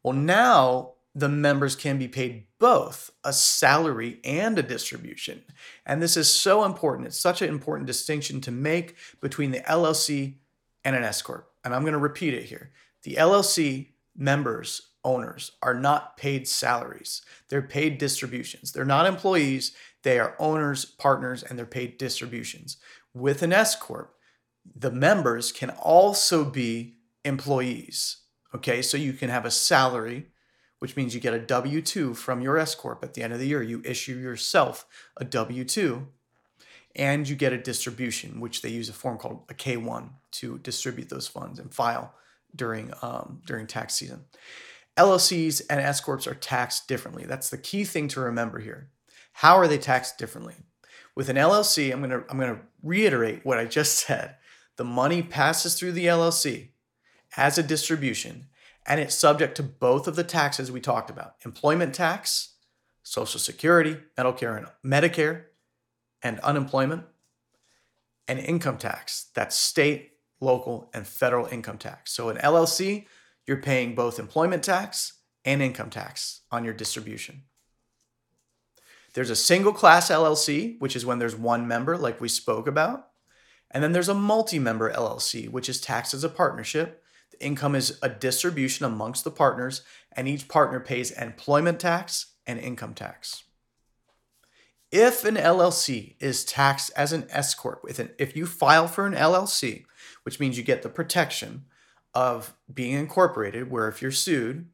Well, 0.02 0.14
now 0.14 0.94
the 1.14 1.28
members 1.28 1.76
can 1.76 1.98
be 1.98 2.08
paid 2.08 2.44
both 2.58 3.10
a 3.24 3.32
salary 3.32 4.20
and 4.24 4.58
a 4.58 4.62
distribution. 4.62 5.42
And 5.84 6.02
this 6.02 6.16
is 6.16 6.32
so 6.32 6.64
important. 6.64 7.08
It's 7.08 7.20
such 7.20 7.42
an 7.42 7.50
important 7.50 7.86
distinction 7.86 8.40
to 8.40 8.50
make 8.50 8.96
between 9.20 9.50
the 9.50 9.60
LLC 9.60 10.36
and 10.82 10.96
an 10.96 11.04
S 11.04 11.20
Corp. 11.20 11.50
And 11.62 11.74
I'm 11.74 11.82
going 11.82 11.92
to 11.92 11.98
repeat 11.98 12.32
it 12.32 12.44
here. 12.44 12.70
The 13.06 13.14
LLC 13.14 13.90
members, 14.16 14.88
owners, 15.04 15.52
are 15.62 15.74
not 15.74 16.16
paid 16.16 16.48
salaries, 16.48 17.22
they're 17.48 17.62
paid 17.62 17.98
distributions. 17.98 18.72
They're 18.72 18.84
not 18.84 19.06
employees, 19.06 19.76
they 20.02 20.18
are 20.18 20.34
owners, 20.40 20.84
partners, 20.84 21.44
and 21.44 21.56
they're 21.56 21.66
paid 21.66 21.98
distributions. 21.98 22.78
With 23.14 23.44
an 23.44 23.52
S 23.52 23.76
Corp, 23.76 24.16
the 24.74 24.90
members 24.90 25.52
can 25.52 25.70
also 25.70 26.44
be 26.44 26.96
employees. 27.24 28.22
Okay, 28.52 28.82
so 28.82 28.96
you 28.96 29.12
can 29.12 29.30
have 29.30 29.44
a 29.44 29.52
salary 29.52 30.26
which 30.80 30.94
means 30.96 31.14
you 31.14 31.20
get 31.20 31.32
a 31.32 31.38
W 31.38 31.80
2 31.80 32.12
from 32.12 32.42
your 32.42 32.58
S 32.58 32.74
Corp 32.74 33.04
at 33.04 33.14
the 33.14 33.22
end 33.22 33.32
of 33.32 33.38
the 33.38 33.46
year. 33.46 33.62
You 33.62 33.82
issue 33.84 34.16
yourself 34.16 34.84
a 35.16 35.24
W 35.24 35.64
2 35.64 36.08
and 36.96 37.28
you 37.28 37.36
get 37.36 37.52
a 37.52 37.58
distribution, 37.58 38.40
which 38.40 38.62
they 38.62 38.68
use 38.68 38.88
a 38.88 38.92
form 38.92 39.16
called 39.16 39.44
a 39.48 39.54
K 39.54 39.76
1 39.76 40.10
to 40.32 40.58
distribute 40.58 41.08
those 41.08 41.28
funds 41.28 41.60
and 41.60 41.72
file 41.72 42.12
during, 42.56 42.92
um, 43.02 43.42
during 43.46 43.66
tax 43.66 43.94
season. 43.94 44.24
LLCs 44.96 45.62
and 45.68 45.80
S 45.80 46.00
Corps 46.00 46.26
are 46.26 46.34
taxed 46.34 46.88
differently. 46.88 47.24
That's 47.26 47.50
the 47.50 47.58
key 47.58 47.84
thing 47.84 48.08
to 48.08 48.20
remember 48.20 48.58
here. 48.58 48.88
How 49.32 49.56
are 49.56 49.68
they 49.68 49.78
taxed 49.78 50.18
differently? 50.18 50.54
With 51.14 51.28
an 51.28 51.36
LLC, 51.36 51.92
I'm 51.92 52.00
gonna, 52.00 52.24
I'm 52.30 52.38
gonna 52.38 52.60
reiterate 52.82 53.44
what 53.44 53.58
I 53.58 53.66
just 53.66 53.98
said. 54.06 54.36
The 54.76 54.84
money 54.84 55.22
passes 55.22 55.74
through 55.74 55.92
the 55.92 56.06
LLC 56.06 56.68
as 57.36 57.58
a 57.58 57.62
distribution 57.62 58.46
and 58.86 59.00
it's 59.00 59.14
subject 59.14 59.56
to 59.56 59.62
both 59.62 60.06
of 60.06 60.16
the 60.16 60.24
taxes 60.24 60.70
we 60.70 60.80
talked 60.80 61.10
about 61.10 61.34
employment 61.44 61.94
tax, 61.94 62.54
Social 63.02 63.40
Security, 63.40 63.96
Medicare, 64.16 64.56
and 64.56 64.66
Medicare, 64.84 65.44
and 66.22 66.38
unemployment, 66.40 67.02
and 68.28 68.38
income 68.38 68.78
tax. 68.78 69.26
That's 69.34 69.56
state, 69.56 70.12
local, 70.40 70.90
and 70.92 71.06
federal 71.06 71.46
income 71.46 71.78
tax. 71.78 72.12
So 72.12 72.28
in 72.28 72.36
LLC, 72.36 73.06
you're 73.46 73.56
paying 73.56 73.94
both 73.94 74.18
employment 74.18 74.62
tax 74.62 75.14
and 75.44 75.62
income 75.62 75.90
tax 75.90 76.42
on 76.50 76.64
your 76.64 76.74
distribution. 76.74 77.42
There's 79.14 79.30
a 79.30 79.36
single 79.36 79.72
class 79.72 80.10
LLC, 80.10 80.78
which 80.80 80.94
is 80.94 81.06
when 81.06 81.18
there's 81.18 81.36
one 81.36 81.66
member, 81.66 81.96
like 81.96 82.20
we 82.20 82.28
spoke 82.28 82.66
about. 82.66 83.08
And 83.70 83.82
then 83.82 83.92
there's 83.92 84.08
a 84.08 84.14
multi 84.14 84.58
member 84.58 84.92
LLC, 84.92 85.48
which 85.48 85.68
is 85.68 85.80
taxed 85.80 86.12
as 86.12 86.22
a 86.22 86.28
partnership 86.28 87.02
the 87.30 87.44
income 87.44 87.74
is 87.74 87.98
a 88.02 88.08
distribution 88.08 88.86
amongst 88.86 89.24
the 89.24 89.30
partners, 89.30 89.82
and 90.12 90.28
each 90.28 90.48
partner 90.48 90.80
pays 90.80 91.10
employment 91.10 91.80
tax 91.80 92.34
and 92.46 92.58
income 92.58 92.94
tax. 92.94 93.44
If 94.92 95.24
an 95.24 95.34
LLC 95.34 96.14
is 96.20 96.44
taxed 96.44 96.90
as 96.96 97.12
an 97.12 97.26
S 97.30 97.54
corp, 97.54 97.82
with 97.82 97.98
an, 97.98 98.10
if 98.18 98.36
you 98.36 98.46
file 98.46 98.86
for 98.86 99.06
an 99.06 99.14
LLC, 99.14 99.84
which 100.26 100.40
means 100.40 100.58
you 100.58 100.64
get 100.64 100.82
the 100.82 100.88
protection 100.88 101.66
of 102.12 102.52
being 102.74 102.94
incorporated, 102.94 103.70
where 103.70 103.86
if 103.86 104.02
you're 104.02 104.10
sued, 104.10 104.66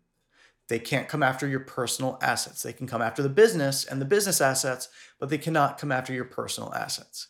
they 0.68 0.78
can't 0.78 1.08
come 1.08 1.22
after 1.22 1.46
your 1.46 1.60
personal 1.60 2.18
assets. 2.22 2.62
They 2.62 2.72
can 2.72 2.86
come 2.86 3.02
after 3.02 3.22
the 3.22 3.28
business 3.28 3.84
and 3.84 4.00
the 4.00 4.06
business 4.06 4.40
assets, 4.40 4.88
but 5.20 5.28
they 5.28 5.36
cannot 5.36 5.76
come 5.76 5.92
after 5.92 6.10
your 6.14 6.24
personal 6.24 6.72
assets. 6.72 7.28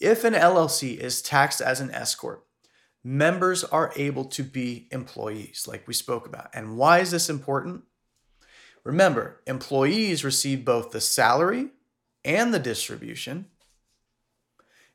If 0.00 0.24
an 0.24 0.34
LLC 0.34 0.98
is 0.98 1.22
taxed 1.22 1.60
as 1.60 1.80
an 1.80 1.92
S 1.92 2.16
corp, 2.16 2.44
members 3.04 3.62
are 3.62 3.92
able 3.94 4.24
to 4.24 4.42
be 4.42 4.88
employees, 4.90 5.68
like 5.68 5.86
we 5.86 5.94
spoke 5.94 6.26
about. 6.26 6.50
And 6.52 6.76
why 6.76 6.98
is 6.98 7.12
this 7.12 7.30
important? 7.30 7.84
Remember, 8.82 9.40
employees 9.46 10.24
receive 10.24 10.64
both 10.64 10.90
the 10.90 11.00
salary 11.00 11.68
and 12.24 12.52
the 12.52 12.58
distribution, 12.58 13.46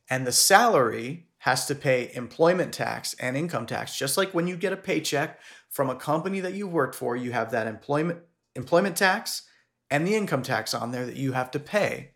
and 0.10 0.28
the 0.28 0.34
salary 0.34 1.27
has 1.48 1.66
to 1.66 1.74
pay 1.74 2.12
employment 2.14 2.74
tax 2.74 3.14
and 3.22 3.38
income 3.38 3.66
tax. 3.66 3.98
Just 3.98 4.18
like 4.18 4.34
when 4.34 4.48
you 4.50 4.58
get 4.58 4.74
a 4.74 4.76
paycheck 4.76 5.40
from 5.70 5.90
a 5.90 5.96
company 5.96 6.42
that 6.42 6.56
you 6.56 6.68
worked 6.68 6.94
for, 6.94 7.16
you 7.16 7.32
have 7.32 7.52
that 7.52 7.68
employment 7.68 8.20
employment 8.54 8.98
tax 8.98 9.44
and 9.90 10.06
the 10.06 10.14
income 10.14 10.44
tax 10.44 10.74
on 10.74 10.92
there 10.92 11.06
that 11.06 11.16
you 11.16 11.32
have 11.32 11.50
to 11.52 11.58
pay. 11.58 12.12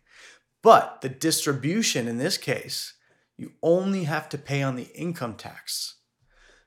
But 0.60 1.00
the 1.00 1.08
distribution 1.08 2.08
in 2.08 2.18
this 2.18 2.36
case, 2.36 2.92
you 3.38 3.52
only 3.62 4.04
have 4.04 4.28
to 4.28 4.36
pay 4.36 4.60
on 4.60 4.76
the 4.76 4.90
income 4.94 5.36
tax. 5.36 5.94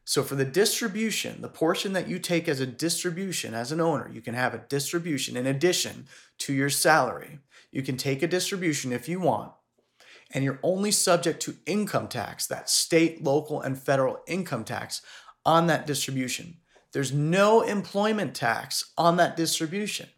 So 0.03 0.23
for 0.23 0.33
the 0.33 0.43
distribution, 0.43 1.43
the 1.43 1.49
portion 1.49 1.93
that 1.93 2.07
you 2.07 2.17
take 2.17 2.49
as 2.49 2.61
a 2.61 2.65
distribution 2.65 3.53
as 3.53 3.71
an 3.71 3.79
owner, 3.79 4.09
you 4.11 4.21
can 4.21 4.33
have 4.33 4.55
a 4.55 4.65
distribution 4.69 5.37
in 5.37 5.45
addition 5.45 6.07
to 6.39 6.51
your 6.51 6.71
salary. 6.71 7.41
You 7.71 7.83
can 7.83 7.95
take 7.95 8.23
a 8.23 8.27
distribution 8.27 8.91
if 8.91 9.07
you 9.07 9.19
want, 9.19 9.51
and 10.31 10.43
you're 10.43 10.59
only 10.63 10.91
subject 10.91 11.41
to 11.43 11.55
income 11.65 12.07
tax, 12.07 12.47
that 12.47 12.69
state, 12.69 13.23
local, 13.23 13.61
and 13.61 13.77
federal 13.77 14.19
income 14.27 14.63
tax 14.63 15.01
on 15.45 15.67
that 15.67 15.85
distribution. 15.85 16.57
There's 16.91 17.13
no 17.13 17.61
employment 17.61 18.35
tax 18.35 18.91
on 18.97 19.17
that 19.17 19.37
distribution. 19.37 20.09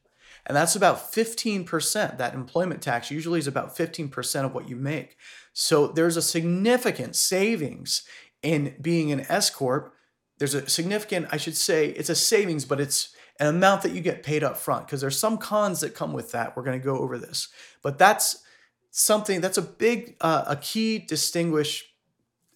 And 0.45 0.55
that's 0.55 0.75
about 0.75 1.11
15%. 1.11 2.17
That 2.17 2.33
employment 2.33 2.81
tax 2.81 3.11
usually 3.11 3.39
is 3.39 3.47
about 3.47 3.75
15% 3.75 4.45
of 4.45 4.53
what 4.53 4.69
you 4.69 4.77
make. 4.77 5.17
So 5.53 5.87
there's 5.87 6.15
a 6.15 6.21
significant 6.21 7.15
savings 7.15 8.03
in 8.41 8.75
being 8.81 9.11
an 9.11 9.25
S 9.27 9.49
corp, 9.49 9.93
there's 10.37 10.53
a 10.53 10.69
significant, 10.69 11.27
I 11.31 11.37
should 11.37 11.57
say, 11.57 11.87
it's 11.89 12.09
a 12.09 12.15
savings, 12.15 12.65
but 12.65 12.79
it's 12.79 13.09
an 13.39 13.47
amount 13.47 13.81
that 13.81 13.91
you 13.91 14.01
get 14.01 14.23
paid 14.23 14.43
up 14.43 14.57
front 14.57 14.85
because 14.85 15.01
there's 15.01 15.17
some 15.17 15.37
cons 15.37 15.81
that 15.81 15.95
come 15.95 16.13
with 16.13 16.31
that. 16.31 16.55
We're 16.55 16.63
going 16.63 16.79
to 16.79 16.85
go 16.85 16.97
over 16.97 17.17
this, 17.17 17.49
but 17.81 17.97
that's 17.97 18.43
something 18.91 19.41
that's 19.41 19.57
a 19.57 19.61
big, 19.61 20.15
uh, 20.21 20.45
a 20.47 20.55
key 20.55 20.99
distinguish 20.99 21.93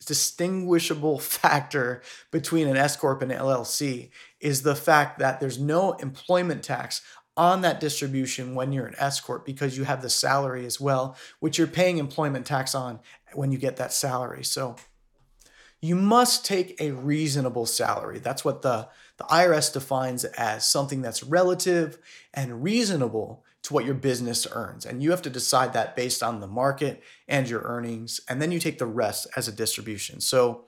distinguishable 0.05 1.19
factor 1.19 2.01
between 2.31 2.67
an 2.67 2.77
S 2.77 2.95
corp 2.97 3.21
and 3.21 3.31
an 3.31 3.39
LLC 3.39 4.09
is 4.39 4.63
the 4.63 4.75
fact 4.75 5.19
that 5.19 5.39
there's 5.39 5.59
no 5.59 5.93
employment 5.93 6.63
tax 6.63 7.01
on 7.37 7.61
that 7.61 7.79
distribution 7.79 8.55
when 8.55 8.71
you're 8.71 8.85
an 8.85 8.95
S 8.97 9.19
corp 9.21 9.45
because 9.45 9.77
you 9.77 9.83
have 9.83 10.01
the 10.01 10.09
salary 10.09 10.65
as 10.65 10.81
well, 10.81 11.15
which 11.39 11.57
you're 11.57 11.67
paying 11.67 11.97
employment 11.97 12.45
tax 12.45 12.75
on 12.75 12.99
when 13.33 13.51
you 13.51 13.57
get 13.57 13.77
that 13.77 13.93
salary. 13.93 14.43
So 14.43 14.75
you 15.81 15.95
must 15.95 16.45
take 16.45 16.79
a 16.79 16.91
reasonable 16.91 17.65
salary. 17.65 18.19
That's 18.19 18.45
what 18.45 18.61
the, 18.61 18.89
the 19.17 19.23
IRS 19.25 19.73
defines 19.73 20.25
as 20.25 20.67
something 20.67 21.01
that's 21.01 21.23
relative 21.23 21.97
and 22.33 22.61
reasonable 22.63 23.43
to 23.63 23.73
what 23.73 23.85
your 23.85 23.93
business 23.93 24.47
earns. 24.51 24.85
And 24.85 25.03
you 25.03 25.11
have 25.11 25.21
to 25.23 25.29
decide 25.29 25.73
that 25.73 25.95
based 25.95 26.23
on 26.23 26.39
the 26.39 26.47
market 26.47 27.03
and 27.27 27.47
your 27.49 27.61
earnings. 27.61 28.19
And 28.27 28.41
then 28.41 28.51
you 28.51 28.59
take 28.59 28.79
the 28.79 28.85
rest 28.85 29.27
as 29.35 29.47
a 29.47 29.51
distribution. 29.51 30.19
So 30.19 30.65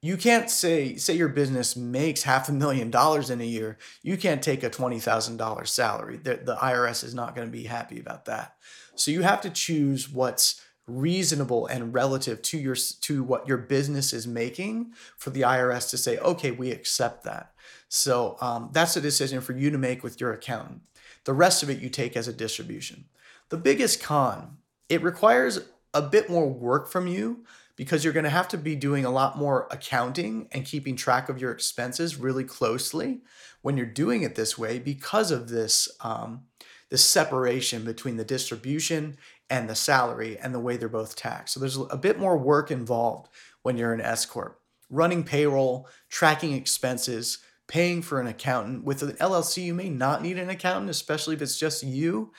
you 0.00 0.16
can't 0.16 0.50
say, 0.50 0.96
say 0.96 1.14
your 1.14 1.28
business 1.28 1.76
makes 1.76 2.24
half 2.24 2.48
a 2.48 2.52
million 2.52 2.90
dollars 2.90 3.30
in 3.30 3.40
a 3.40 3.44
year. 3.44 3.78
You 4.02 4.16
can't 4.16 4.42
take 4.42 4.62
a 4.62 4.70
$20,000 4.70 5.68
salary. 5.68 6.16
The, 6.16 6.40
the 6.44 6.56
IRS 6.56 7.04
is 7.04 7.14
not 7.14 7.36
going 7.36 7.46
to 7.46 7.52
be 7.52 7.64
happy 7.64 8.00
about 8.00 8.24
that. 8.26 8.56
So 8.94 9.10
you 9.10 9.22
have 9.22 9.40
to 9.42 9.50
choose 9.50 10.08
what's 10.08 10.60
reasonable 10.88 11.66
and 11.66 11.94
relative 11.94 12.42
to 12.42 12.58
your 12.58 12.74
to 12.74 13.22
what 13.22 13.46
your 13.46 13.56
business 13.56 14.12
is 14.12 14.26
making 14.26 14.92
for 15.16 15.30
the 15.30 15.42
IRS 15.42 15.88
to 15.90 15.96
say, 15.96 16.18
okay, 16.18 16.50
we 16.50 16.72
accept 16.72 17.22
that. 17.24 17.52
So 17.88 18.36
um, 18.40 18.70
that's 18.72 18.96
a 18.96 19.00
decision 19.00 19.40
for 19.40 19.52
you 19.52 19.70
to 19.70 19.78
make 19.78 20.02
with 20.02 20.20
your 20.20 20.32
accountant. 20.32 20.80
The 21.24 21.32
rest 21.32 21.62
of 21.62 21.70
it 21.70 21.80
you 21.80 21.88
take 21.88 22.16
as 22.16 22.28
a 22.28 22.32
distribution. 22.32 23.06
The 23.48 23.56
biggest 23.56 24.02
con, 24.02 24.58
it 24.88 25.02
requires 25.02 25.60
a 25.94 26.02
bit 26.02 26.30
more 26.30 26.48
work 26.48 26.88
from 26.88 27.06
you 27.06 27.44
because 27.76 28.04
you're 28.04 28.12
going 28.12 28.24
to 28.24 28.30
have 28.30 28.48
to 28.48 28.58
be 28.58 28.76
doing 28.76 29.04
a 29.04 29.10
lot 29.10 29.38
more 29.38 29.66
accounting 29.70 30.48
and 30.52 30.64
keeping 30.64 30.96
track 30.96 31.28
of 31.28 31.40
your 31.40 31.50
expenses 31.50 32.16
really 32.16 32.44
closely 32.44 33.20
when 33.62 33.76
you're 33.76 33.86
doing 33.86 34.22
it 34.22 34.34
this 34.34 34.58
way 34.58 34.78
because 34.78 35.30
of 35.30 35.48
this 35.48 35.88
um, 36.00 36.42
this 36.90 37.04
separation 37.04 37.84
between 37.84 38.18
the 38.18 38.24
distribution 38.24 39.16
and 39.48 39.68
the 39.68 39.74
salary 39.74 40.36
and 40.38 40.54
the 40.54 40.60
way 40.60 40.76
they're 40.76 40.90
both 40.90 41.16
taxed. 41.16 41.54
So 41.54 41.60
there's 41.60 41.78
a 41.78 41.96
bit 41.96 42.18
more 42.18 42.36
work 42.36 42.70
involved 42.70 43.30
when 43.62 43.78
you're 43.78 43.94
an 43.94 44.00
S 44.02 44.26
corp. 44.26 44.60
Running 44.90 45.24
payroll, 45.24 45.88
tracking 46.10 46.52
expenses, 46.52 47.38
paying 47.72 48.02
for 48.02 48.20
an 48.20 48.26
accountant. 48.26 48.84
With 48.84 49.02
an 49.02 49.12
LLC, 49.12 49.64
you 49.64 49.72
may 49.72 49.88
not 49.88 50.20
need 50.20 50.38
an 50.38 50.50
accountant, 50.50 50.90
especially 50.90 51.34
if 51.34 51.40
it's 51.40 51.58
just 51.58 51.82
you. 51.82 52.30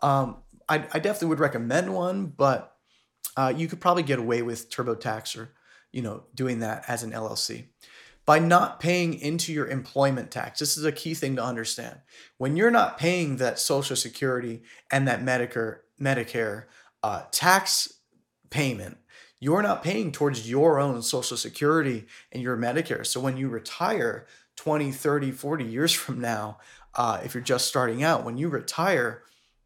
Um, 0.00 0.38
I, 0.68 0.84
I, 0.92 0.98
definitely 0.98 1.28
would 1.28 1.38
recommend 1.38 1.94
one, 1.94 2.26
but 2.26 2.74
uh, 3.36 3.52
you 3.56 3.68
could 3.68 3.80
probably 3.80 4.02
get 4.02 4.18
away 4.18 4.42
with 4.42 4.68
TurboTax 4.68 5.38
or 5.38 5.50
you 5.92 6.02
know 6.02 6.24
doing 6.34 6.58
that 6.60 6.86
as 6.88 7.04
an 7.04 7.12
LLC 7.12 7.66
by 8.26 8.40
not 8.40 8.80
paying 8.80 9.14
into 9.14 9.52
your 9.52 9.68
employment 9.68 10.32
tax. 10.32 10.58
This 10.58 10.76
is 10.76 10.84
a 10.84 10.90
key 10.90 11.14
thing 11.14 11.36
to 11.36 11.44
understand. 11.44 12.00
When 12.38 12.56
you're 12.56 12.72
not 12.72 12.98
paying 12.98 13.36
that 13.36 13.60
Social 13.60 13.94
Security 13.94 14.62
and 14.90 15.06
that 15.06 15.22
Medicare 15.22 15.78
Medicare 16.00 16.64
uh, 17.04 17.22
tax 17.30 17.94
payment, 18.50 18.98
you're 19.38 19.62
not 19.62 19.84
paying 19.84 20.10
towards 20.10 20.50
your 20.50 20.80
own 20.80 21.00
Social 21.00 21.36
Security 21.36 22.06
and 22.32 22.42
your 22.42 22.56
Medicare. 22.56 23.06
So 23.06 23.20
when 23.20 23.36
you 23.36 23.48
retire 23.48 24.26
20, 24.60 24.92
30, 24.92 25.30
40 25.30 25.64
years 25.64 25.92
from 25.92 26.20
now, 26.20 26.58
uh, 26.94 27.18
if 27.24 27.32
you're 27.32 27.42
just 27.42 27.66
starting 27.66 28.02
out, 28.02 28.24
when 28.24 28.36
you 28.36 28.48
retire, 28.50 29.22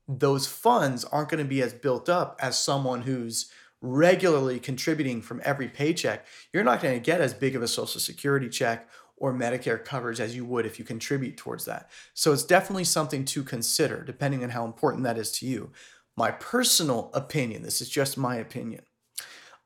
those 0.06 0.46
funds 0.46 1.04
aren't 1.04 1.28
going 1.30 1.42
to 1.42 1.48
be 1.48 1.60
as 1.62 1.74
built 1.74 2.08
up 2.08 2.38
as 2.40 2.56
someone 2.56 3.02
who's 3.02 3.50
regularly 3.80 4.60
contributing 4.60 5.20
from 5.20 5.42
every 5.44 5.66
paycheck. 5.66 6.24
You're 6.52 6.62
not 6.62 6.80
going 6.80 6.94
to 6.94 7.04
get 7.04 7.20
as 7.20 7.34
big 7.34 7.56
of 7.56 7.62
a 7.62 7.66
Social 7.66 8.00
Security 8.00 8.48
check 8.48 8.88
or 9.16 9.34
Medicare 9.34 9.84
coverage 9.84 10.20
as 10.20 10.36
you 10.36 10.44
would 10.44 10.64
if 10.64 10.78
you 10.78 10.84
contribute 10.84 11.36
towards 11.36 11.64
that. 11.64 11.90
So 12.12 12.32
it's 12.32 12.44
definitely 12.44 12.84
something 12.84 13.24
to 13.24 13.42
consider 13.42 14.04
depending 14.04 14.44
on 14.44 14.50
how 14.50 14.64
important 14.64 15.02
that 15.02 15.18
is 15.18 15.32
to 15.38 15.46
you. 15.46 15.72
My 16.16 16.30
personal 16.30 17.10
opinion, 17.14 17.62
this 17.62 17.80
is 17.80 17.88
just 17.88 18.16
my 18.16 18.36
opinion. 18.36 18.82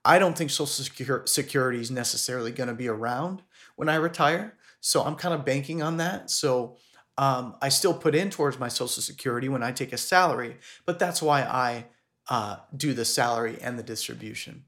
I 0.07 0.19
don't 0.19 0.39
think 0.39 0.49
Social 0.51 1.27
Security 1.27 1.81
is 1.81 1.91
necessarily 1.91 2.51
going 2.51 2.69
to 2.69 2.75
be 2.75 2.89
around 2.89 3.43
when 3.77 3.91
I 3.91 3.97
retire. 3.97 4.55
So 4.81 5.03
I'm 5.03 5.17
kind 5.17 5.35
of 5.35 5.45
banking 5.45 5.83
on 5.83 5.97
that. 5.97 6.31
So 6.31 6.77
um, 7.17 7.57
I 7.61 7.69
still 7.69 7.95
put 7.95 8.15
in 8.15 8.31
towards 8.31 8.59
my 8.59 8.69
Social 8.69 9.03
Security 9.03 9.49
when 9.49 9.63
I 9.63 9.73
take 9.73 9.93
a 9.93 9.99
salary, 9.99 10.57
but 10.87 10.99
that's 10.99 11.21
why 11.21 11.43
I 11.43 11.87
uh, 12.29 12.59
do 12.77 12.95
the 12.95 13.05
salary 13.05 13.59
and 13.61 13.79
the 13.79 13.83
distribution. 13.83 14.65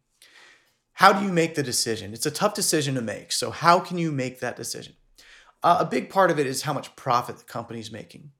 How 0.94 1.12
do 1.12 1.24
you 1.24 1.32
make 1.32 1.54
the 1.54 1.62
decision? 1.62 2.12
It's 2.12 2.26
a 2.26 2.30
tough 2.30 2.54
decision 2.54 2.94
to 2.96 3.00
make. 3.00 3.32
So, 3.32 3.50
how 3.50 3.78
can 3.80 3.96
you 3.96 4.10
make 4.10 4.40
that 4.40 4.56
decision? 4.56 4.94
Uh, 5.62 5.78
a 5.80 5.84
big 5.84 6.10
part 6.10 6.30
of 6.30 6.38
it 6.38 6.46
is 6.46 6.62
how 6.62 6.72
much 6.72 6.94
profit 6.96 7.38
the 7.38 7.44
company's 7.44 7.92
making 7.92 8.32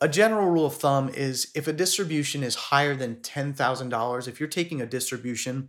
a 0.00 0.08
general 0.08 0.50
rule 0.50 0.66
of 0.66 0.76
thumb 0.76 1.08
is 1.08 1.50
if 1.54 1.68
a 1.68 1.72
distribution 1.72 2.42
is 2.42 2.54
higher 2.54 2.94
than 2.94 3.16
$10,000, 3.16 4.28
if 4.28 4.40
you're 4.40 4.48
taking 4.48 4.80
a 4.80 4.86
distribution 4.86 5.68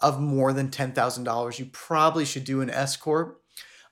of 0.00 0.20
more 0.20 0.52
than 0.52 0.68
$10,000, 0.68 1.58
you 1.58 1.66
probably 1.66 2.24
should 2.24 2.44
do 2.44 2.60
an 2.60 2.70
S 2.70 2.96
Corp. 2.96 3.40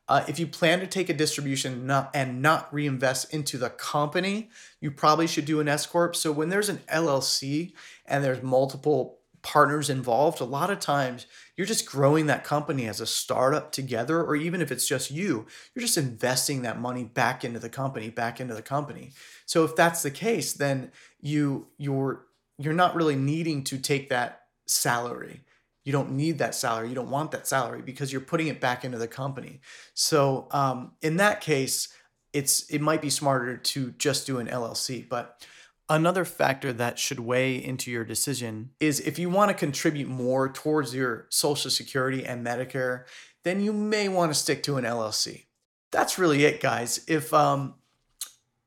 Uh, 0.09 0.25
if 0.27 0.39
you 0.39 0.47
plan 0.47 0.81
to 0.81 0.87
take 0.87 1.09
a 1.09 1.15
distribution 1.15 1.87
not, 1.87 2.11
and 2.13 2.43
not 2.43 2.73
reinvest 2.75 3.33
into 3.33 3.57
the 3.57 3.71
company, 3.71 4.51
you 4.81 4.91
probably 4.91 5.27
should 5.27 5.45
do 5.45 5.61
an 5.61 5.69
S 5.69 5.87
Corp. 5.87 6.17
So 6.17 6.33
when 6.33 6.49
there's 6.49 6.69
an 6.69 6.81
LLC 6.93 7.73
and 8.05 8.23
there's 8.23 8.43
multiple 8.43 9.19
partners 9.43 9.89
involved, 9.89 10.41
a 10.41 10.45
lot 10.45 10.71
of 10.71 10.81
times 10.81 11.27
you're 11.57 11.67
just 11.67 11.87
growing 11.87 12.27
that 12.27 12.45
company 12.45 12.89
as 12.89 13.01
a 13.01 13.07
startup 13.07 13.73
together, 13.73 14.23
or 14.23 14.35
even 14.35 14.61
if 14.61 14.73
it's 14.73 14.87
just 14.87 15.11
you, 15.11 15.47
you're 15.75 15.83
just 15.83 15.99
investing 15.99 16.63
that 16.63 16.81
money 16.81 17.05
back 17.05 17.45
into 17.45 17.59
the 17.59 17.69
company, 17.69 18.11
back 18.11 18.41
into 18.41 18.55
the 18.55 18.63
company. 18.63 19.11
So 19.47 19.65
if 19.65 19.77
that's 19.77 20.03
the 20.03 20.11
case, 20.11 20.53
then 20.53 20.91
you 21.21 21.69
you're 21.77 22.27
you're 22.59 22.73
not 22.73 22.95
really 22.95 23.17
needing 23.17 23.65
to 23.65 23.79
take 23.79 24.09
that 24.11 24.43
salary. 24.67 25.43
You 25.85 25.93
don't 25.93 26.13
need 26.13 26.39
that 26.39 26.55
salary. 26.55 26.89
You 26.89 26.95
don't 26.95 27.11
want 27.11 27.33
that 27.33 27.47
salary 27.47 27.83
because 27.83 28.13
you're 28.13 28.21
putting 28.21 28.47
it 28.47 28.61
back 28.61 28.85
into 28.85 28.99
the 28.99 29.09
company. 29.09 29.61
So 29.95 30.49
um, 30.53 30.93
in 31.03 31.17
that 31.17 31.41
case, 31.41 31.89
it's 32.33 32.69
it 32.71 32.81
might 32.81 33.03
be 33.03 33.11
smarter 33.11 33.57
to 33.57 33.91
just 33.93 34.27
do 34.27 34.39
an 34.39 34.47
LLC, 34.47 35.09
but 35.09 35.45
Another 35.93 36.25
factor 36.25 36.73
that 36.73 36.99
should 36.99 37.21
weigh 37.21 37.63
into 37.63 37.91
your 37.91 38.03
decision 38.03 38.71
is 38.81 38.99
if 39.01 39.19
you 39.19 39.29
want 39.29 39.51
to 39.51 39.55
contribute 39.55 40.09
more 40.09 40.49
towards 40.49 40.95
your 40.95 41.27
Social 41.29 41.71
Security 41.71 42.25
and 42.25 42.47
Medicare, 42.47 43.05
then 43.43 43.61
you 43.61 43.75
may 43.75 44.09
want 44.09 44.33
to 44.33 44.35
stick 44.35 44.63
to 44.63 44.77
an 44.77 44.85
LLC. 44.85 45.45
That's 45.91 46.19
really 46.19 46.47
it, 46.47 46.63
guys. 46.63 47.05
If 47.09 47.35
um, 47.35 47.75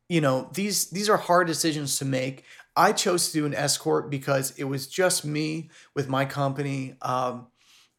you 0.08 0.22
know 0.22 0.52
these 0.54 0.92
these 0.92 1.10
are 1.10 1.18
hard 1.18 1.48
decisions 1.48 1.98
to 1.98 2.06
make. 2.06 2.44
I 2.76 2.92
chose 2.92 3.28
to 3.28 3.34
do 3.34 3.46
an 3.46 3.54
S 3.54 3.78
corp 3.78 4.10
because 4.10 4.52
it 4.58 4.66
was 4.66 4.88
just 4.88 5.26
me 5.26 5.70
with 5.96 6.10
my 6.10 6.26
company, 6.26 6.96
um, 7.02 7.48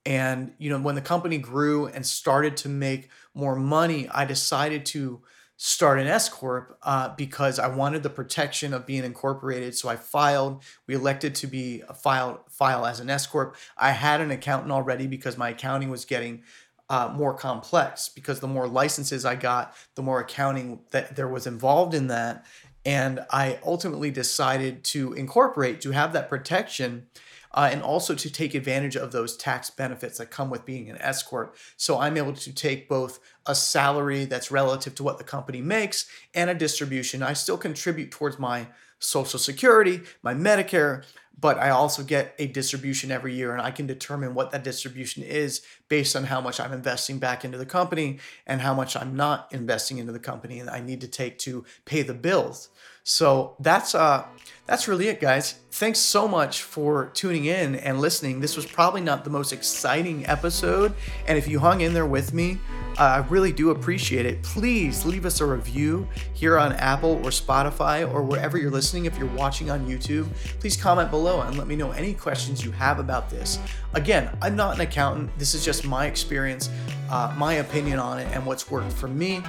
And 0.04 0.52
you 0.58 0.70
know, 0.70 0.80
when 0.80 0.94
the 0.94 1.00
company 1.02 1.38
grew 1.38 1.86
and 1.86 2.06
started 2.06 2.56
to 2.58 2.68
make 2.68 3.10
more 3.34 3.56
money, 3.56 4.08
I 4.08 4.24
decided 4.24 4.86
to 4.86 5.22
start 5.56 5.98
an 5.98 6.06
S 6.06 6.28
corp 6.28 6.78
uh, 6.82 7.14
because 7.16 7.58
I 7.58 7.68
wanted 7.68 8.02
the 8.02 8.10
protection 8.10 8.72
of 8.74 8.86
being 8.86 9.04
incorporated. 9.04 9.74
So 9.74 9.88
I 9.88 9.96
filed. 9.96 10.62
We 10.86 10.94
elected 10.94 11.34
to 11.36 11.46
be 11.48 11.82
a 11.88 11.94
file 11.94 12.44
file 12.48 12.86
as 12.86 13.00
an 13.00 13.10
S 13.10 13.26
corp. 13.26 13.56
I 13.76 13.90
had 13.90 14.20
an 14.20 14.30
accountant 14.30 14.70
already 14.72 15.06
because 15.08 15.36
my 15.36 15.50
accounting 15.50 15.90
was 15.90 16.04
getting 16.04 16.42
uh, 16.88 17.12
more 17.12 17.34
complex. 17.34 18.08
Because 18.08 18.38
the 18.40 18.46
more 18.46 18.68
licenses 18.68 19.24
I 19.24 19.34
got, 19.34 19.74
the 19.96 20.02
more 20.02 20.20
accounting 20.20 20.80
that 20.92 21.16
there 21.16 21.28
was 21.28 21.46
involved 21.46 21.94
in 21.94 22.06
that. 22.08 22.44
And 22.86 23.26
I 23.30 23.58
ultimately 23.66 24.12
decided 24.12 24.84
to 24.84 25.12
incorporate 25.12 25.80
to 25.82 25.90
have 25.90 26.12
that 26.12 26.30
protection 26.30 27.08
uh, 27.52 27.68
and 27.72 27.82
also 27.82 28.14
to 28.14 28.30
take 28.30 28.54
advantage 28.54 28.96
of 28.96 29.10
those 29.10 29.36
tax 29.36 29.70
benefits 29.70 30.18
that 30.18 30.30
come 30.30 30.50
with 30.50 30.64
being 30.64 30.88
an 30.88 30.96
S 30.98 31.22
corp. 31.22 31.56
So 31.76 31.98
I'm 31.98 32.16
able 32.16 32.34
to 32.34 32.52
take 32.52 32.88
both 32.88 33.18
a 33.46 33.54
salary 33.54 34.24
that's 34.24 34.50
relative 34.50 34.94
to 34.96 35.02
what 35.02 35.18
the 35.18 35.24
company 35.24 35.60
makes 35.60 36.06
and 36.32 36.48
a 36.48 36.54
distribution. 36.54 37.22
I 37.22 37.32
still 37.32 37.58
contribute 37.58 38.12
towards 38.12 38.38
my 38.38 38.68
Social 38.98 39.38
Security, 39.38 40.00
my 40.22 40.34
Medicare, 40.34 41.04
but 41.38 41.58
I 41.58 41.70
also 41.70 42.02
get 42.02 42.34
a 42.38 42.46
distribution 42.46 43.10
every 43.10 43.34
year 43.34 43.52
and 43.52 43.60
I 43.60 43.70
can 43.70 43.86
determine 43.86 44.34
what 44.34 44.50
that 44.52 44.64
distribution 44.64 45.22
is 45.22 45.62
based 45.88 46.16
on 46.16 46.24
how 46.24 46.40
much 46.40 46.58
I'm 46.58 46.72
investing 46.72 47.18
back 47.18 47.44
into 47.44 47.58
the 47.58 47.66
company 47.66 48.18
and 48.46 48.60
how 48.60 48.72
much 48.72 48.96
I'm 48.96 49.16
not 49.16 49.52
investing 49.52 49.98
into 49.98 50.12
the 50.12 50.18
company 50.18 50.60
and 50.60 50.70
I 50.70 50.80
need 50.80 51.02
to 51.02 51.08
take 51.08 51.38
to 51.40 51.64
pay 51.84 52.02
the 52.02 52.14
bills. 52.14 52.70
So 53.04 53.54
that's 53.60 53.94
uh 53.94 54.24
that's 54.66 54.88
really 54.88 55.08
it 55.08 55.20
guys. 55.20 55.60
Thanks 55.70 55.98
so 55.98 56.26
much 56.26 56.62
for 56.62 57.10
tuning 57.14 57.44
in 57.44 57.76
and 57.76 58.00
listening. 58.00 58.40
This 58.40 58.56
was 58.56 58.66
probably 58.66 59.02
not 59.02 59.22
the 59.22 59.30
most 59.30 59.52
exciting 59.52 60.26
episode 60.26 60.94
and 61.28 61.36
if 61.36 61.46
you 61.46 61.58
hung 61.58 61.82
in 61.82 61.92
there 61.92 62.06
with 62.06 62.32
me, 62.32 62.58
uh, 62.98 63.02
I 63.02 63.16
really 63.28 63.52
do 63.52 63.70
appreciate 63.70 64.24
it. 64.24 64.42
Please 64.42 65.04
leave 65.04 65.26
us 65.26 65.42
a 65.42 65.46
review 65.46 66.08
here 66.32 66.58
on 66.58 66.72
Apple 66.72 67.20
or 67.22 67.30
Spotify 67.30 68.10
or 68.10 68.22
wherever 68.22 68.56
you're 68.56 68.70
listening. 68.70 68.85
If 68.94 69.18
you're 69.18 69.26
watching 69.34 69.70
on 69.70 69.84
YouTube, 69.86 70.28
please 70.60 70.76
comment 70.76 71.10
below 71.10 71.40
and 71.40 71.58
let 71.58 71.66
me 71.66 71.74
know 71.74 71.90
any 71.90 72.14
questions 72.14 72.64
you 72.64 72.70
have 72.70 73.00
about 73.00 73.28
this. 73.28 73.58
Again, 73.94 74.30
I'm 74.40 74.54
not 74.54 74.76
an 74.76 74.80
accountant. 74.80 75.36
This 75.38 75.54
is 75.54 75.64
just 75.64 75.84
my 75.84 76.06
experience, 76.06 76.70
uh, 77.10 77.34
my 77.36 77.54
opinion 77.54 77.98
on 77.98 78.20
it, 78.20 78.28
and 78.32 78.46
what's 78.46 78.70
worked 78.70 78.92
for 78.92 79.08
me. 79.08 79.42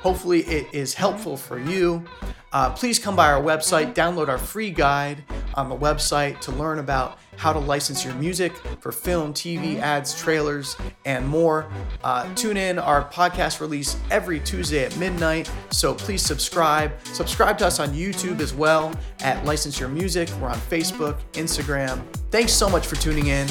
Hopefully, 0.00 0.42
it 0.42 0.68
is 0.72 0.94
helpful 0.94 1.36
for 1.36 1.58
you. 1.58 2.04
Uh, 2.52 2.70
please 2.70 3.00
come 3.00 3.16
by 3.16 3.32
our 3.32 3.42
website, 3.42 3.94
download 3.94 4.28
our 4.28 4.38
free 4.38 4.70
guide 4.70 5.24
on 5.54 5.68
the 5.68 5.76
website 5.76 6.40
to 6.40 6.52
learn 6.52 6.78
about 6.78 7.18
how 7.36 7.52
to 7.52 7.58
license 7.58 8.04
your 8.04 8.14
music 8.14 8.52
for 8.80 8.92
film, 8.92 9.32
TV, 9.32 9.78
ads, 9.78 10.18
trailers, 10.18 10.76
and 11.04 11.26
more. 11.26 11.68
Uh, 12.02 12.32
tune 12.34 12.56
in, 12.56 12.78
our 12.78 13.08
podcast 13.10 13.60
release 13.60 13.96
every 14.10 14.40
Tuesday 14.40 14.84
at 14.84 14.96
midnight, 14.98 15.50
so 15.70 15.94
please 15.94 16.22
subscribe. 16.22 16.92
Subscribe 17.06 17.58
to 17.58 17.66
us 17.66 17.80
on 17.80 17.90
YouTube 17.90 18.40
as 18.40 18.54
well 18.54 18.92
at 19.20 19.44
License 19.44 19.80
Your 19.80 19.88
Music. 19.88 20.28
We're 20.40 20.48
on 20.48 20.58
Facebook, 20.58 21.18
Instagram. 21.32 22.02
Thanks 22.30 22.52
so 22.52 22.68
much 22.68 22.86
for 22.86 22.96
tuning 22.96 23.28
in. 23.28 23.48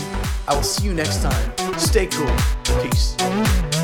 I 0.47 0.55
will 0.55 0.63
see 0.63 0.85
you 0.85 0.93
next 0.93 1.21
time. 1.21 1.77
Stay 1.77 2.07
cool. 2.07 2.35
Peace. 2.81 3.82